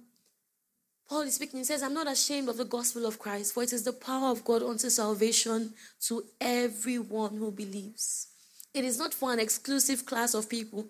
[1.08, 1.58] Paul is speaking.
[1.58, 4.30] He says, I'm not ashamed of the gospel of Christ, for it is the power
[4.30, 5.74] of God unto salvation
[6.06, 8.28] to everyone who believes.
[8.72, 10.86] It is not for an exclusive class of people.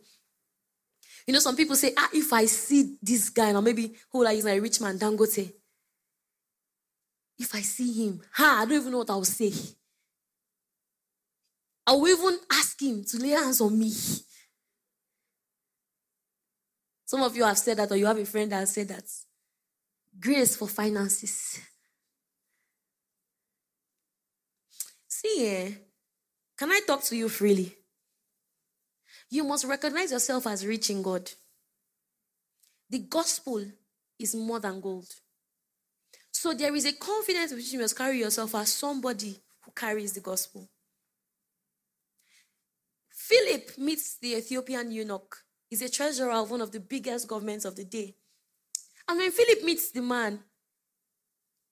[1.26, 4.38] You know, some people say, ah, if I see this guy, or maybe who like
[4.38, 5.52] is my rich man, Dangote.
[7.38, 9.52] If I see him, ha, I don't even know what I will say.
[11.86, 13.92] I will even ask him to lay hands on me.
[17.06, 19.04] Some of you have said that, or you have a friend that said that.
[20.18, 21.58] Grace for finances.
[25.08, 25.72] See, eh,
[26.56, 27.79] can I talk to you freely?
[29.30, 31.30] You must recognize yourself as rich in God.
[32.90, 33.64] The gospel
[34.18, 35.08] is more than gold.
[36.32, 40.20] So there is a confidence which you must carry yourself as somebody who carries the
[40.20, 40.68] gospel.
[43.08, 45.44] Philip meets the Ethiopian eunuch.
[45.68, 48.16] He's a treasurer of one of the biggest governments of the day.
[49.06, 50.40] And when Philip meets the man,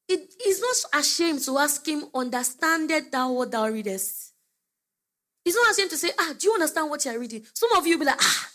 [0.08, 4.32] it is not ashamed to ask him, Understandest thou what thou readest?
[5.48, 7.42] He's not asking to say, ah, do you understand what you're reading?
[7.54, 8.50] Some of you will be like, ah,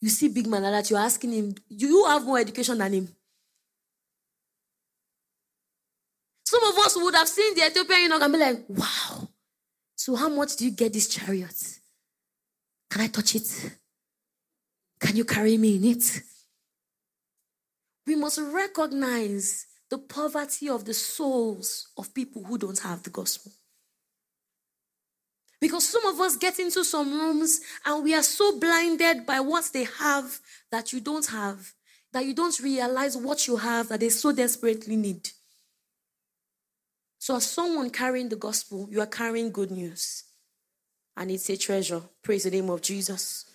[0.00, 3.08] you see big man that, you're asking him, you have more education than him.
[6.46, 9.28] Some of us would have seen the Ethiopian eunuch and be like, wow.
[9.94, 11.80] So how much do you get this chariot?
[12.88, 13.76] Can I touch it?
[14.98, 16.22] Can you carry me in it?
[18.06, 23.52] We must recognize the poverty of the souls of people who don't have the gospel.
[25.60, 29.70] Because some of us get into some rooms and we are so blinded by what
[29.72, 30.40] they have
[30.70, 31.72] that you don't have,
[32.12, 35.30] that you don't realize what you have that they so desperately need.
[37.18, 40.24] So, as someone carrying the gospel, you are carrying good news.
[41.16, 42.02] And it's a treasure.
[42.22, 43.46] Praise the name of Jesus.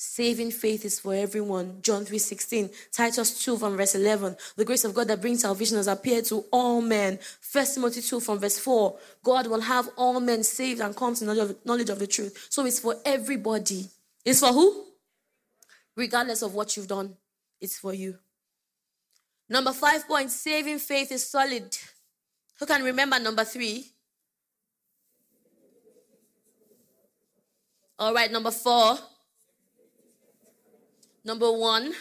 [0.00, 1.82] Saving faith is for everyone.
[1.82, 2.70] John 3:16.
[2.92, 4.36] Titus 2 from verse 11.
[4.54, 7.18] The grace of God that brings salvation has appeared to all men.
[7.52, 8.96] 1 Timothy 2 from verse 4.
[9.24, 12.46] God will have all men saved and come to knowledge of, knowledge of the truth.
[12.48, 13.90] So it's for everybody.
[14.24, 14.84] It's for who?
[15.96, 17.16] Regardless of what you've done,
[17.60, 18.16] it's for you.
[19.48, 21.76] Number five point saving faith is solid.
[22.60, 23.84] Who can remember number three?
[27.98, 28.96] All right, number four.
[31.28, 31.92] Number one.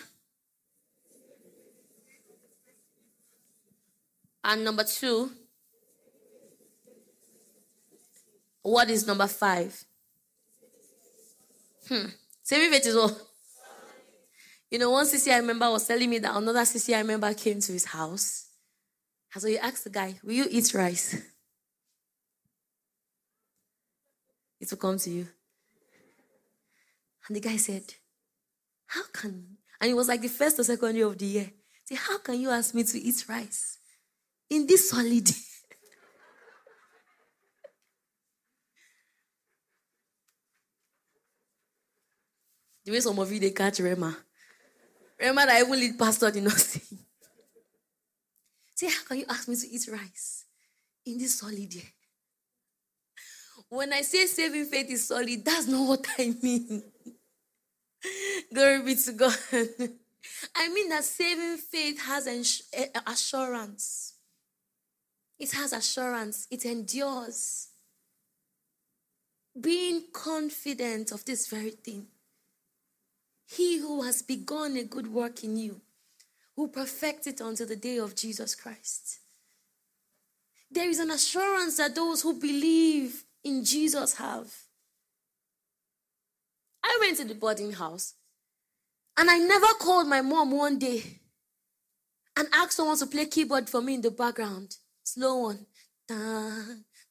[4.41, 5.29] And number two.
[8.61, 9.83] What is number five?
[11.89, 12.05] Hmm.
[12.41, 13.21] Saving faith is what?
[14.71, 17.83] You know, one CCI member was telling me that another CCI member came to his
[17.83, 18.47] house.
[19.33, 21.21] And so he asked the guy, Will you eat rice?
[24.61, 25.27] It will come to you.
[27.27, 27.83] And the guy said,
[28.87, 31.51] how can, and it was like the first or second year of the year.
[31.85, 33.77] Say, how can you ask me to eat rice
[34.49, 35.25] in this solid?
[42.85, 44.15] the way some of you they catch Rhema.
[45.21, 46.97] Rhema that I even lead pastor did not see.
[48.75, 50.45] Say, how can you ask me to eat rice
[51.05, 51.83] in this solid year?
[53.69, 56.83] When I say saving faith is solid, that's not what I mean.
[58.53, 59.37] Glory be to God.
[60.55, 62.27] I mean that saving faith has
[62.73, 64.13] eh, assurance.
[65.39, 66.47] It has assurance.
[66.49, 67.69] It endures.
[69.59, 72.07] Being confident of this very thing.
[73.49, 75.81] He who has begun a good work in you
[76.55, 79.19] will perfect it until the day of Jesus Christ.
[80.69, 84.53] There is an assurance that those who believe in Jesus have.
[86.87, 88.13] I went to the boarding house
[89.17, 91.19] and I never called my mom one day
[92.37, 94.77] and asked someone to play keyboard for me in the background.
[95.03, 95.65] Slow one.
[96.07, 96.15] Da,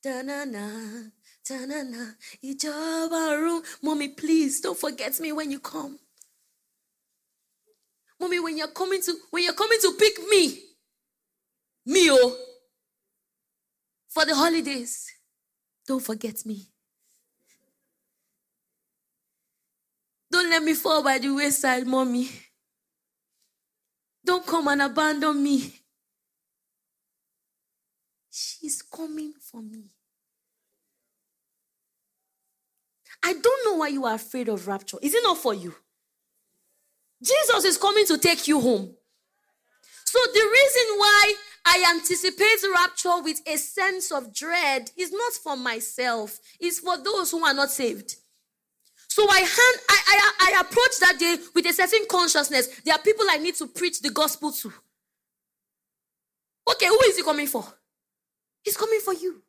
[0.03, 0.71] da, na, na,
[1.47, 3.37] da, na, na.
[3.37, 3.63] room.
[3.83, 5.99] Mommy, please don't forget me when you come.
[8.19, 10.59] Mommy, when you're coming to when you're coming to pick me,
[11.85, 12.37] me oh,
[14.09, 15.13] for the holidays,
[15.87, 16.67] don't forget me.
[20.37, 22.29] Don't let me fall by the wayside, mommy.
[24.23, 25.73] Don't come and abandon me.
[28.31, 29.85] She's coming for me.
[33.23, 34.99] I don't know why you are afraid of rapture.
[35.01, 35.75] Is it not for you?
[37.25, 38.95] Jesus is coming to take you home.
[40.05, 41.35] So the reason why
[41.65, 47.31] I anticipate rapture with a sense of dread is not for myself, it's for those
[47.31, 48.17] who are not saved.
[49.17, 52.83] So I hand, I, I, I approach that day with a certain consciousness.
[52.85, 54.71] There are people I need to preach the gospel to.
[56.71, 57.65] Okay, who is he coming for?
[58.63, 59.41] He's coming for you.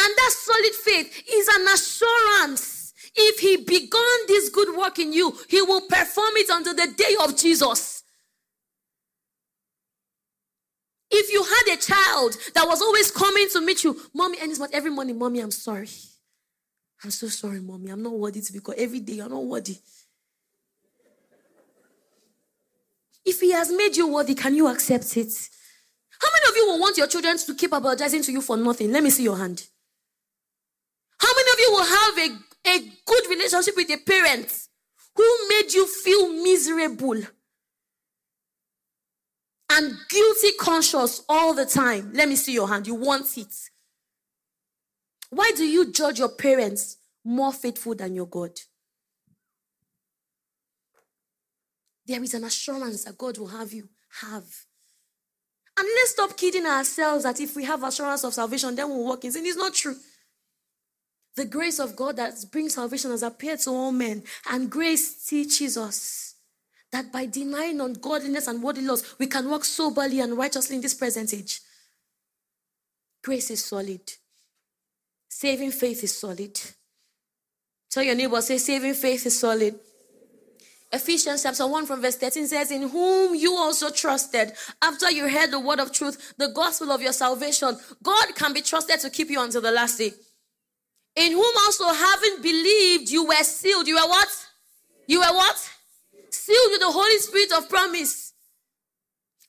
[0.00, 2.94] And that solid faith is an assurance.
[3.16, 7.16] If he began this good work in you, he will perform it until the day
[7.24, 8.04] of Jesus.
[11.10, 14.60] If you had a child that was always coming to meet you, mommy, and it's
[14.60, 15.88] what every morning, mommy, I'm sorry.
[17.04, 17.90] I'm so sorry, mommy.
[17.90, 18.78] I'm not worthy to be called.
[18.78, 19.76] Every day, you're not worthy.
[23.24, 25.32] If he has made you worthy, can you accept it?
[26.20, 28.92] How many of you will want your children to keep apologizing to you for nothing?
[28.92, 29.66] Let me see your hand.
[31.18, 34.68] How many of you will have a, a good relationship with a parent
[35.16, 37.20] who made you feel miserable
[39.70, 42.12] and guilty conscious all the time?
[42.12, 42.86] Let me see your hand.
[42.86, 43.54] You want it.
[45.32, 48.50] Why do you judge your parents more faithful than your God?
[52.06, 53.88] There is an assurance that God will have you
[54.20, 54.44] have.
[55.78, 59.24] And let's stop kidding ourselves that if we have assurance of salvation, then we'll walk
[59.24, 59.46] in sin.
[59.46, 59.96] It's not true.
[61.34, 65.78] The grace of God that brings salvation has appeared to all men, and grace teaches
[65.78, 66.34] us
[66.90, 70.92] that by denying ungodliness and worldly laws, we can walk soberly and righteously in this
[70.92, 71.62] present age.
[73.24, 74.12] Grace is solid.
[75.34, 76.60] Saving faith is solid.
[77.90, 79.74] Tell your neighbor, say, saving faith is solid.
[80.92, 84.52] Ephesians chapter 1 from verse 13 says, In whom you also trusted
[84.82, 87.74] after you heard the word of truth, the gospel of your salvation.
[88.02, 90.12] God can be trusted to keep you until the last day.
[91.16, 93.88] In whom also having believed, you were sealed.
[93.88, 94.28] You were what?
[95.06, 95.70] You were what?
[96.28, 98.34] Sealed with the Holy Spirit of promise.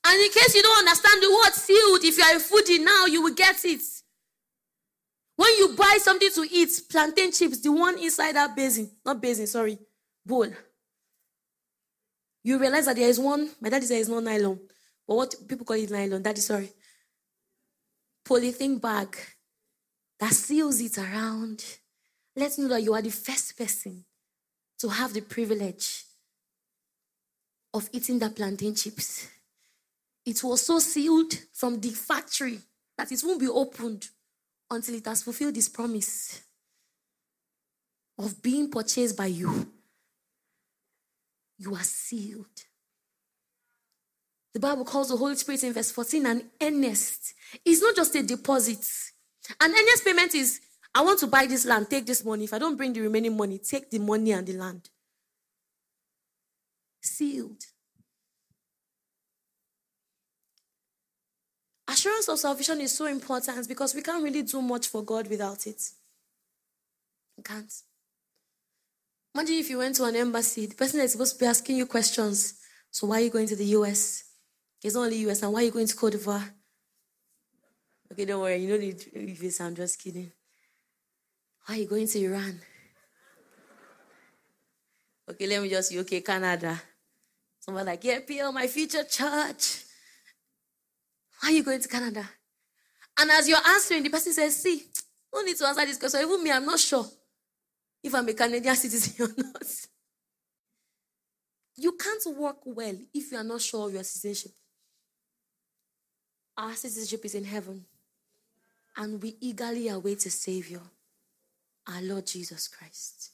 [0.06, 3.04] And in case you don't understand the word sealed, if you are a foodie now,
[3.04, 3.82] you will get it.
[5.36, 9.46] When you buy something to eat, plantain chips, the one inside that basin, not basin,
[9.46, 9.78] sorry,
[10.24, 10.48] bowl
[12.44, 14.60] you realize that there is one, my daddy said it's not nylon,
[15.08, 16.70] but what people call it nylon, daddy, sorry.
[18.24, 19.16] Polythene bag
[20.20, 21.64] that seals it around.
[22.36, 24.04] Let's know that you are the first person
[24.78, 26.04] to have the privilege
[27.72, 29.26] of eating that plantain chips.
[30.26, 32.60] It was so sealed from the factory
[32.98, 34.08] that it won't be opened
[34.70, 36.42] until it has fulfilled this promise
[38.18, 39.66] of being purchased by you
[41.58, 42.46] you are sealed.
[44.52, 47.34] The Bible calls the Holy Spirit in verse 14 an earnest.
[47.64, 48.86] It's not just a deposit.
[49.60, 50.60] An earnest payment is
[50.94, 52.44] I want to buy this land, take this money.
[52.44, 54.88] If I don't bring the remaining money, take the money and the land.
[57.02, 57.64] Sealed.
[62.04, 65.66] Assurance of salvation is so important because we can't really do much for God without
[65.66, 65.80] it.
[67.34, 67.72] We can't.
[69.34, 71.86] Imagine if you went to an embassy, the person is supposed to be asking you
[71.86, 72.60] questions.
[72.90, 74.24] So why are you going to the US?
[74.82, 76.46] It's only US, and why are you going to Cote d'Ivoire?
[78.12, 80.30] Okay, don't worry, you know the visa, I'm just kidding.
[81.64, 82.60] Why are you going to Iran?
[85.30, 86.78] Okay, let me just see, okay, Canada.
[87.60, 89.83] Someone like, yeah, PL, my future church.
[91.44, 92.26] Are you going to Canada?
[93.18, 94.82] And as you're answering, the person says, see,
[95.32, 96.22] no need to answer this question.
[96.22, 97.04] Even me, I'm not sure
[98.02, 99.66] if I'm a Canadian citizen or not.
[101.76, 104.52] You can't work well if you are not sure of your citizenship.
[106.56, 107.84] Our citizenship is in heaven,
[108.96, 110.80] and we eagerly await a Savior,
[111.88, 113.32] our Lord Jesus Christ.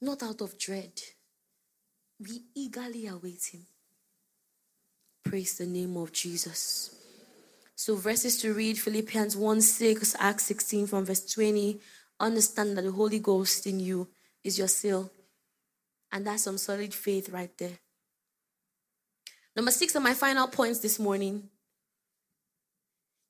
[0.00, 0.92] Not out of dread,
[2.18, 3.66] we eagerly await Him.
[5.28, 6.94] Praise the name of Jesus.
[7.76, 11.78] So, verses to read Philippians 1 6, Acts 16 from verse 20
[12.18, 14.08] understand that the Holy Ghost in you
[14.42, 15.10] is your seal.
[16.10, 17.78] And that's some solid faith right there.
[19.54, 21.50] Number six of my final points this morning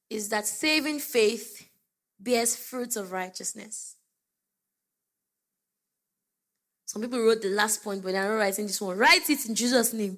[0.09, 1.69] is that saving faith
[2.21, 3.97] bears fruits of righteousness.
[6.87, 8.97] Some people wrote the last point, but they're not writing this one.
[8.97, 10.17] Write it in Jesus' name.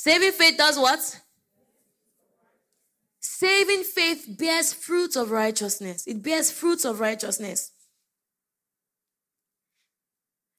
[0.00, 1.20] Saving faith does what?
[3.18, 6.06] Saving faith bears fruits of righteousness.
[6.06, 7.72] It bears fruits of righteousness.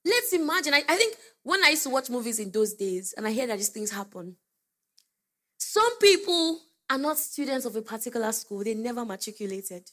[0.04, 3.26] Let's imagine, I, I, think when I used to watch movies in those days and
[3.26, 4.36] I hear that these things happen,
[5.58, 6.60] some people
[6.90, 9.90] are not students of a particular school, they never matriculated.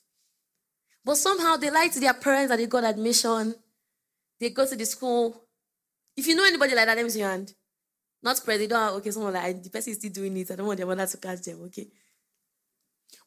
[1.05, 3.55] But somehow they lie to their parents that they got admission,
[4.41, 5.41] they go to the school.
[6.17, 7.55] If you know anybody like that, let me see your hand.
[8.27, 10.51] Not spread, don't okay, someone like, the person is still doing it.
[10.51, 11.87] I don't want their mother to catch them, okay?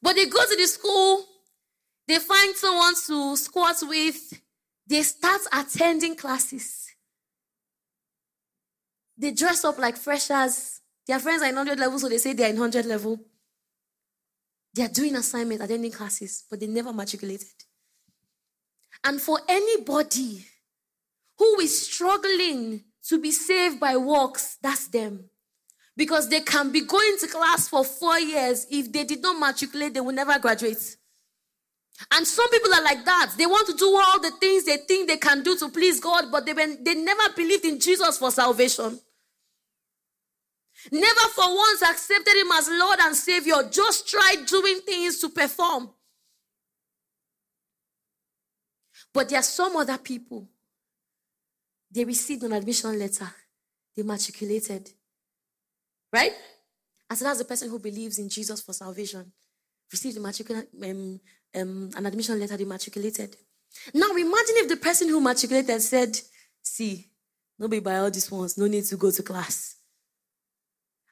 [0.02, 1.26] But they go to the school,
[2.06, 4.42] they find someone to squat with,
[4.86, 6.88] they start attending classes.
[9.18, 10.82] They dress up like freshers.
[11.08, 13.22] Their friends are in 100 level, so they say they're in 100 level.
[14.74, 17.48] They are doing assignments, attending classes, but they never matriculated.
[19.06, 20.46] And for anybody
[21.38, 25.26] who is struggling to be saved by works, that's them.
[25.98, 28.66] Because they can be going to class for four years.
[28.70, 30.96] If they did not matriculate, they will never graduate.
[32.14, 33.34] And some people are like that.
[33.38, 36.32] They want to do all the things they think they can do to please God,
[36.32, 38.98] but they, they never believed in Jesus for salvation.
[40.92, 43.56] Never for once accepted Him as Lord and Savior.
[43.70, 45.90] Just tried doing things to perform.
[49.14, 50.48] But there are some other people.
[51.92, 53.30] They received an admission letter.
[53.96, 54.90] They matriculated.
[56.14, 56.34] Right?
[57.10, 59.32] And so that's the person who believes in Jesus for salvation.
[59.92, 61.20] Received matricula- um,
[61.56, 63.36] um, an admission letter, they matriculated.
[63.94, 66.20] Now imagine if the person who matriculated said,
[66.62, 67.08] See,
[67.58, 69.78] nobody by all these ones, no need to go to class.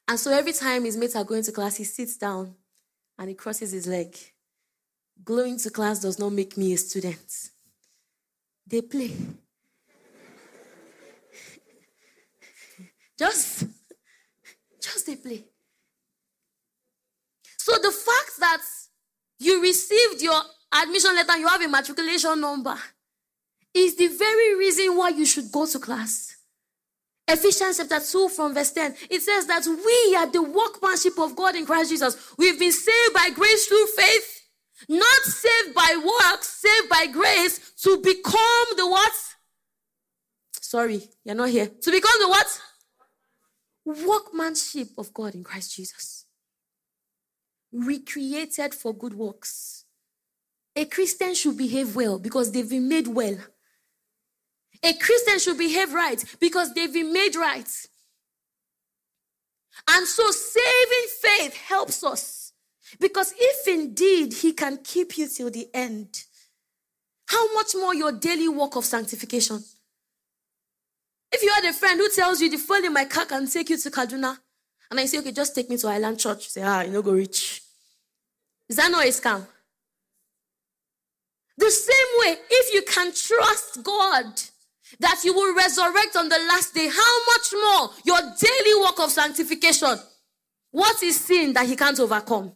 [0.07, 2.55] And so every time his mates are going to class, he sits down
[3.17, 4.15] and he crosses his leg.
[5.23, 7.49] Going to class does not make me a student.
[8.65, 9.15] They play.
[13.17, 13.65] Just
[14.81, 15.43] just they play.
[17.57, 18.61] So the fact that
[19.39, 20.39] you received your
[20.73, 22.75] admission letter you have a matriculation number
[23.73, 26.35] is the very reason why you should go to class.
[27.27, 31.55] Ephesians chapter 2 from verse 10, it says that we are the workmanship of God
[31.55, 32.15] in Christ Jesus.
[32.37, 34.47] We've been saved by grace through faith,
[34.87, 39.11] not saved by works, saved by grace to become the what?
[40.53, 41.67] Sorry, you're not here.
[41.67, 42.61] To become the what?
[43.87, 46.25] Workmanship of God in Christ Jesus.
[47.71, 49.85] Recreated for good works.
[50.75, 53.37] A Christian should behave well because they've been made well.
[54.83, 57.69] A Christian should behave right because they've been made right.
[59.89, 62.51] And so saving faith helps us
[62.99, 66.25] because if indeed he can keep you till the end,
[67.27, 69.63] how much more your daily work of sanctification?
[71.31, 73.69] If you had a friend who tells you the fuel in my car can take
[73.69, 74.37] you to Kaduna,
[74.89, 77.01] and I say, okay, just take me to Island Church, you say, ah, you know,
[77.01, 77.61] go rich.
[78.69, 79.45] Is that not a scam?
[81.57, 84.25] The same way, if you can trust God
[84.99, 89.11] that you will resurrect on the last day, how much more your daily work of
[89.11, 89.97] sanctification?
[90.71, 92.55] What is sin that he can't overcome?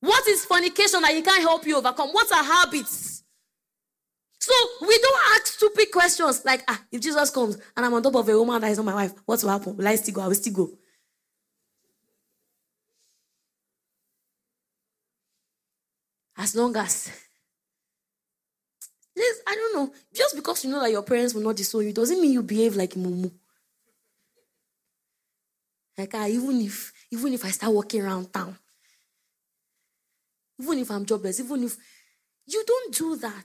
[0.00, 2.10] What is fornication that he can't help you overcome?
[2.10, 3.17] What are habits?
[4.48, 8.14] So we don't ask stupid questions like, ah, if Jesus comes and I'm on top
[8.14, 9.76] of a woman that is not my wife, what will happen?
[9.76, 10.22] Will I still go?
[10.22, 10.70] I will still go.
[16.38, 17.10] As long as
[19.14, 19.92] please, I don't know.
[20.14, 22.74] Just because you know that your parents will not disown you doesn't mean you behave
[22.74, 23.30] like mumu.
[25.98, 28.56] Like ah, even if even if I start walking around town,
[30.58, 31.76] even if I'm jobless, even if
[32.46, 33.44] you don't do that.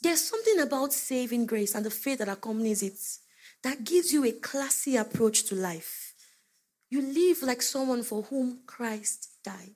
[0.00, 2.98] There's something about saving grace and the faith that accompanies it
[3.62, 6.14] that gives you a classy approach to life.
[6.90, 9.74] You live like someone for whom Christ died.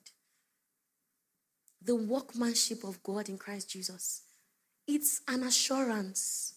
[1.81, 4.21] The workmanship of God in Christ Jesus.
[4.87, 6.53] It's an assurance.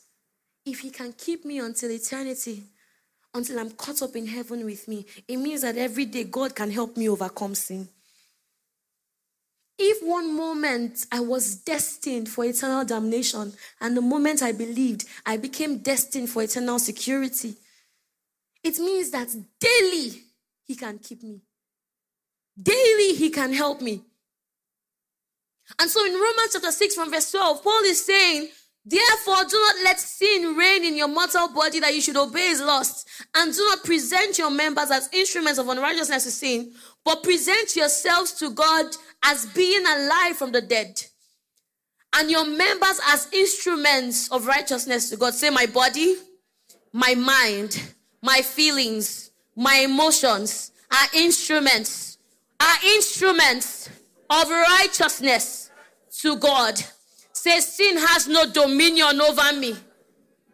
[0.64, 2.62] If He can keep me until eternity,
[3.34, 6.70] until I'm caught up in heaven with me, it means that every day God can
[6.70, 7.88] help me overcome sin.
[9.78, 15.36] If one moment I was destined for eternal damnation, and the moment I believed I
[15.36, 17.56] became destined for eternal security,
[18.62, 19.28] it means that
[19.60, 20.22] daily
[20.64, 21.42] He can keep me.
[22.60, 24.02] Daily He can help me.
[25.78, 28.48] And so in Romans chapter 6 from verse 12, Paul is saying,
[28.88, 32.60] Therefore, do not let sin reign in your mortal body that you should obey his
[32.60, 33.08] lust.
[33.34, 36.72] And do not present your members as instruments of unrighteousness to sin,
[37.04, 38.86] but present yourselves to God
[39.26, 41.02] as being alive from the dead.
[42.14, 45.34] And your members as instruments of righteousness to God.
[45.34, 46.16] Say, my body,
[46.92, 47.82] my mind,
[48.22, 52.18] my feelings, my emotions are instruments,
[52.60, 53.90] are instruments
[54.30, 55.70] of righteousness
[56.20, 56.80] to God.
[57.32, 59.76] Say, sin has no dominion over me.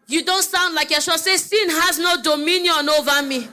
[0.07, 1.17] You don't sound like Yeshua.
[1.17, 3.47] Say, sin has no dominion over me.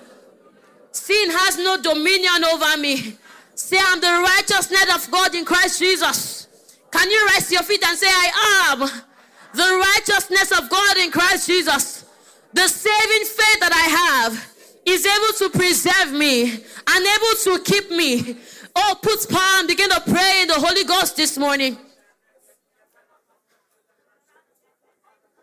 [0.90, 3.16] Sin has no dominion over me.
[3.62, 6.48] Say, I'm the righteousness of God in Christ Jesus.
[6.90, 11.46] Can you rise your feet and say, I am the righteousness of God in Christ
[11.46, 12.04] Jesus?
[12.52, 14.54] The saving faith that I have
[14.84, 18.36] is able to preserve me and able to keep me
[18.74, 21.76] Oh, put palm, begin to pray in the Holy Ghost this morning.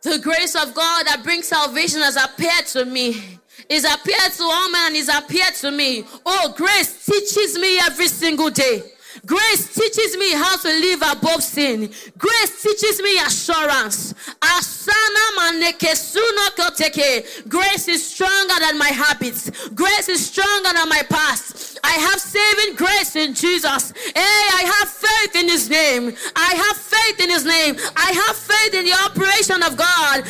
[0.03, 3.36] The grace of God that brings salvation has appeared to me.
[3.69, 6.05] Is appeared to all men, is appeared to me.
[6.25, 8.83] Oh, grace teaches me every single day.
[9.25, 11.89] Grace teaches me how to live above sin.
[12.17, 14.13] Grace teaches me assurance.
[17.47, 19.69] Grace is stronger than my habits.
[19.69, 21.66] Grace is stronger than my past.
[21.83, 23.93] I have saving grace in Jesus.
[24.15, 26.15] Hey, I have faith in His name.
[26.35, 27.75] I have faith in His name.
[27.95, 30.23] I have faith in the operation of God.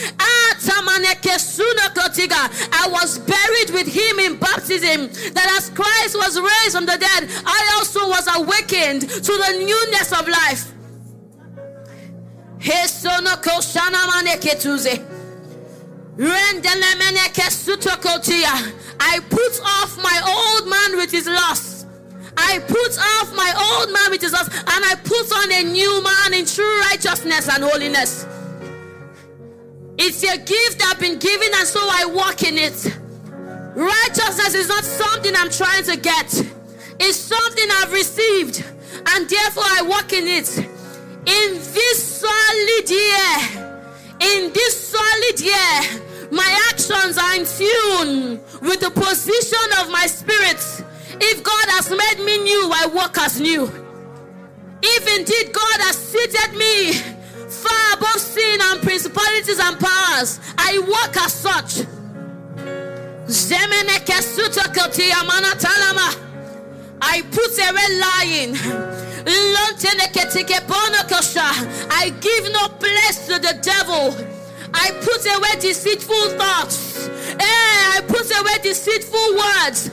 [2.71, 5.09] I was buried with Him in baptism.
[5.33, 10.11] That as Christ was raised from the dead, I also was awakened to the newness
[10.13, 10.73] of life.
[18.99, 21.85] I put off my old man with his loss.
[22.35, 26.03] I put off my old man with his loss, and I put on a new
[26.03, 28.25] man in true righteousness and holiness.
[29.97, 32.97] It's a gift I've been given, and so I walk in it.
[33.75, 36.33] Righteousness is not something I'm trying to get,
[36.99, 38.63] it's something I've received,
[39.13, 40.57] and therefore I walk in it.
[40.57, 43.77] In this solid year,
[44.19, 50.59] in this solid year, my actions are in tune with the position of my spirit.
[51.19, 53.63] If God has made me new, I walk as new.
[54.81, 57.17] If indeed God has seated me
[57.49, 60.39] far above sin and principalities and powers.
[60.57, 61.87] I walk as such.
[67.01, 68.55] I put away lying.
[71.89, 74.36] I give no place to the devil.
[74.73, 77.07] I put away deceitful thoughts.
[77.07, 79.91] Eh, I put away deceitful words.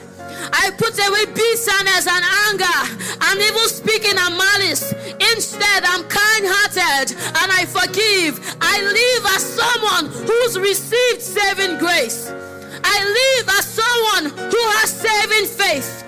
[0.51, 2.79] I put away bitterness and anger
[3.21, 4.93] and evil speaking and malice.
[5.35, 8.39] Instead, I'm kind hearted and I forgive.
[8.61, 12.31] I live as someone who's received saving grace.
[12.83, 16.05] I live as someone who has saving faith.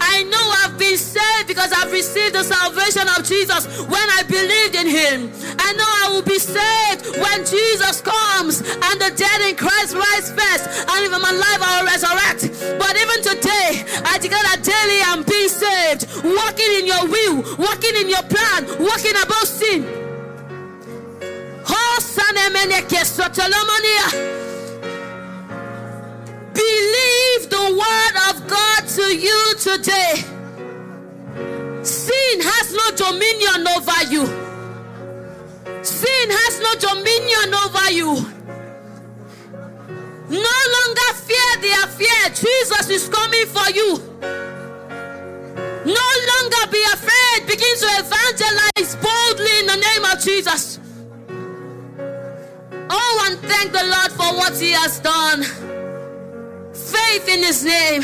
[0.00, 4.74] I know I've been saved because I've received the salvation of Jesus when I believed
[4.76, 5.32] in Him.
[5.58, 10.28] I know I will be saved when Jesus comes and the dead in Christ rise
[10.30, 12.42] first, and even my life I will resurrect.
[12.78, 17.96] But even today, I declare that daily I'm being saved, walking in your will, walking
[17.96, 20.10] in your plan, walking above sin.
[26.60, 30.14] Believe the word of God to you today.
[31.82, 34.24] Sin has no dominion over you.
[35.82, 38.12] Sin has no dominion over you.
[40.28, 42.22] No longer fear their fear.
[42.28, 43.90] Jesus is coming for you.
[45.86, 47.46] No longer be afraid.
[47.46, 50.78] Begin to evangelize boldly in the name of Jesus.
[52.90, 55.69] Oh, and thank the Lord for what He has done.
[56.92, 58.02] Faith in His name.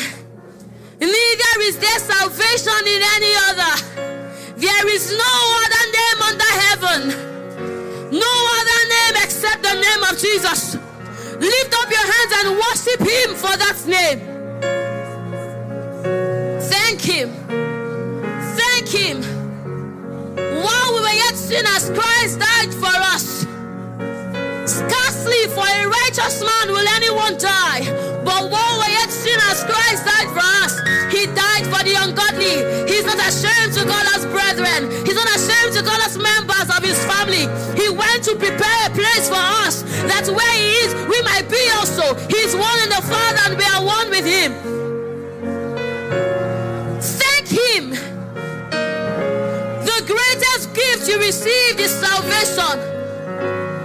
[1.00, 3.74] Neither is there salvation in any other.
[4.56, 7.00] There is no other name under heaven.
[8.10, 10.76] No other name except the name of Jesus.
[11.38, 14.20] Lift up your hands and worship Him for that name.
[16.62, 17.30] Thank Him.
[18.56, 19.22] Thank Him.
[20.62, 23.46] While we were yet sinners, Christ died for us.
[24.64, 27.82] Scarcely for a righteous man will anyone die.
[31.76, 32.64] For the ungodly.
[32.88, 34.88] He's not ashamed to call us brethren.
[35.04, 37.44] He's not ashamed to call us members of his family.
[37.76, 39.82] He went to prepare a place for us.
[40.08, 42.14] That where he is, we might be also.
[42.32, 44.52] He's one in the Father, and we are one with him.
[47.00, 47.90] Thank him.
[49.84, 52.80] The greatest gift you received is salvation.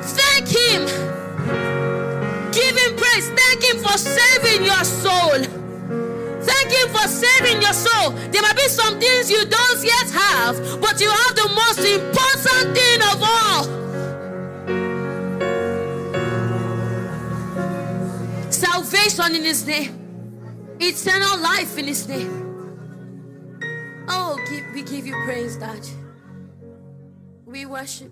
[0.04, 1.12] Thank him.
[2.52, 3.30] Give Him praise.
[3.30, 5.61] Thank Him for saving your soul.
[6.52, 8.12] Thank Him for saving your soul.
[8.32, 12.68] There might be some things you don't yet have, but you have the most important
[12.78, 13.64] thing of all.
[18.52, 19.94] Salvation in His name,
[20.80, 22.34] eternal life in His name.
[24.10, 24.38] Oh,
[24.74, 25.88] we give you praise, Dad.
[27.46, 28.12] We worship